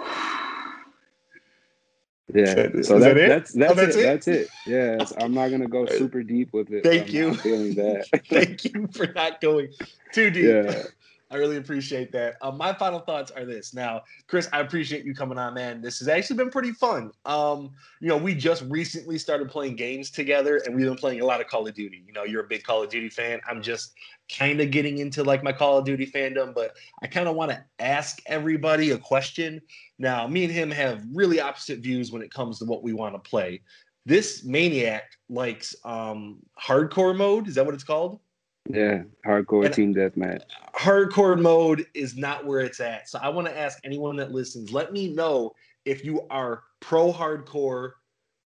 [2.35, 4.01] Yeah, so that, that that's that's, oh, that's it.
[4.01, 4.03] it.
[4.03, 4.49] That's it.
[4.67, 6.83] Yes, I'm not gonna go super deep with it.
[6.83, 7.35] Thank you.
[7.35, 8.09] feeling that.
[8.29, 9.73] Thank you for not going
[10.13, 10.45] too deep.
[10.45, 10.83] Yeah.
[11.31, 12.37] I really appreciate that.
[12.41, 13.75] Um, my final thoughts are this.
[13.75, 15.81] Now, Chris, I appreciate you coming on, man.
[15.81, 17.11] This has actually been pretty fun.
[17.25, 21.25] Um, you know, we just recently started playing games together, and we've been playing a
[21.25, 22.05] lot of Call of Duty.
[22.07, 23.41] You know, you're a big Call of Duty fan.
[23.49, 23.95] I'm just
[24.33, 27.51] kind of getting into like my Call of Duty fandom, but I kind of want
[27.51, 29.61] to ask everybody a question.
[29.99, 33.15] Now, me and him have really opposite views when it comes to what we want
[33.15, 33.63] to play.
[34.05, 37.49] This maniac likes um, hardcore mode.
[37.49, 38.21] Is that what it's called?
[38.69, 40.43] Yeah, hardcore and team deathmatch.
[40.75, 43.09] Hardcore mode is not where it's at.
[43.09, 45.53] So I want to ask anyone that listens, let me know
[45.85, 47.93] if you are pro hardcore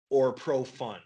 [0.09, 0.99] or pro fun.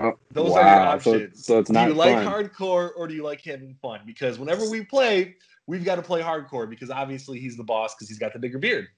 [0.00, 0.58] Oh, Those wow.
[0.58, 1.44] are your options.
[1.46, 1.84] So, so it's not.
[1.84, 4.00] Do you like hardcore or do you like having fun?
[4.06, 8.08] Because whenever we play, we've got to play hardcore because obviously he's the boss because
[8.08, 8.88] he's got the bigger beard.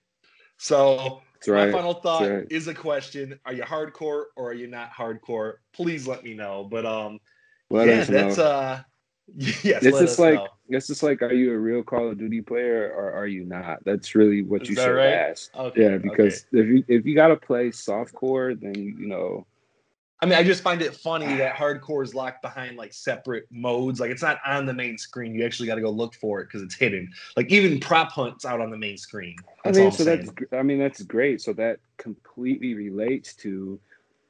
[0.57, 1.67] So right.
[1.67, 2.47] my final thought right.
[2.51, 5.55] is a question: Are you hardcore or are you not hardcore?
[5.73, 6.67] Please let me know.
[6.71, 7.19] But um,
[7.71, 8.83] let yeah, that's uh
[9.37, 10.49] yes, it's just like know.
[10.69, 13.83] it's just like are you a real Call of Duty player or are you not?
[13.85, 15.13] That's really what Is you should right?
[15.13, 15.55] ask.
[15.57, 16.63] Okay, yeah, because okay.
[16.63, 19.47] if you if you gotta play softcore, then you know
[20.25, 24.01] I mean, I just find it funny that hardcore is locked behind like separate modes.
[24.01, 25.35] Like it's not on the main screen.
[25.35, 27.13] You actually got to go look for it because it's hidden.
[27.37, 29.37] Like even prop hunts out on the main screen.
[29.65, 30.25] That's I mean, so saying.
[30.25, 31.43] that's I mean that's great.
[31.43, 33.79] So that completely relates to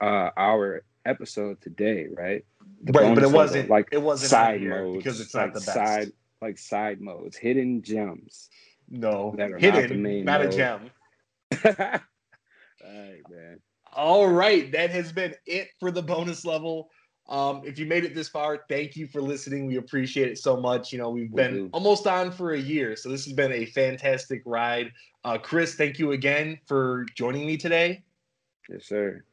[0.00, 2.44] uh, our episode today, right?
[2.82, 5.60] The right, but it wasn't like it wasn't side modes because it's not like the
[5.60, 5.74] best.
[5.74, 8.48] Side like side modes, hidden gems.
[8.88, 10.90] No, that are hidden, not, the main not a gem.
[11.64, 13.60] All right, man.
[13.94, 16.90] All right, that has been it for the bonus level.
[17.26, 19.66] Um, if you made it this far, thank you for listening.
[19.66, 20.92] We appreciate it so much.
[20.92, 21.70] You know, we've we been do.
[21.72, 24.92] almost on for a year, so this has been a fantastic ride.
[25.24, 28.02] Uh, Chris, thank you again for joining me today.
[28.68, 29.24] Yes, sir.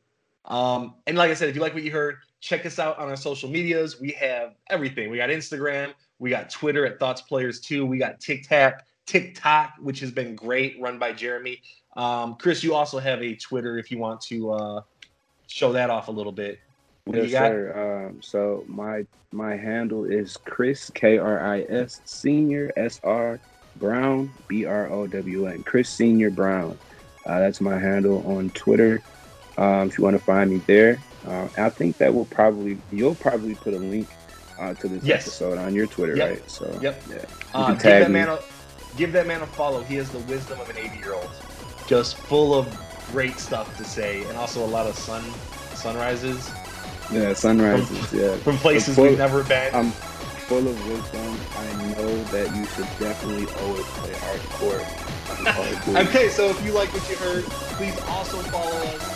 [0.46, 3.10] Um, and like I said, if you like what you heard, check us out on
[3.10, 4.00] our social medias.
[4.00, 5.10] We have everything.
[5.10, 10.00] We got Instagram, we got Twitter at Thoughts Players 2, we got TikTok, TikTok, which
[10.00, 11.62] has been great, run by Jeremy.
[11.96, 14.82] Um, Chris, you also have a Twitter if you want to uh,
[15.48, 16.60] show that off a little bit.
[17.06, 18.08] What yes, sir.
[18.08, 23.40] Um, so my my handle is Chris K R I S Senior S R
[23.78, 26.78] Brown B R O W N Chris Senior Brown.
[27.26, 29.02] Uh, that's my handle on Twitter.
[29.58, 33.16] Um, if you want to find me there, uh, I think that will probably you'll
[33.16, 34.08] probably put a link
[34.60, 35.24] uh, to this Yes.
[35.24, 36.30] episode on your Twitter, Yep.
[36.30, 36.50] right?
[36.52, 37.04] So Yep.
[37.10, 37.16] yeah,
[37.54, 38.14] Uh, give that me.
[38.14, 38.40] man a
[38.98, 39.84] give that man a follow.
[39.84, 41.30] He has the wisdom of an 80 year old,
[41.88, 42.68] just full of
[43.12, 45.24] great stuff to say, and also a lot of sun
[45.76, 46.50] sunrises
[47.12, 48.14] Yeah, sunrises.
[48.14, 49.74] yeah, from places full- we've never been.
[49.76, 49.92] I'm
[50.48, 51.38] full of wisdom.
[51.58, 54.86] I know that you should definitely always play hardcore.
[55.32, 56.00] on Call of Duty.
[56.10, 57.46] Okay, so if you like what you heard,
[57.78, 59.11] please also follow us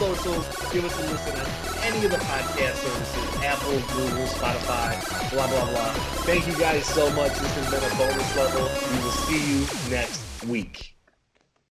[0.00, 0.46] socials.
[0.72, 4.96] Give us a listen on any of the podcast services Apple, Google, Spotify,
[5.30, 5.92] blah, blah, blah.
[6.24, 7.32] Thank you guys so much.
[7.32, 8.62] This has been a bonus level.
[8.62, 10.99] We will see you next week.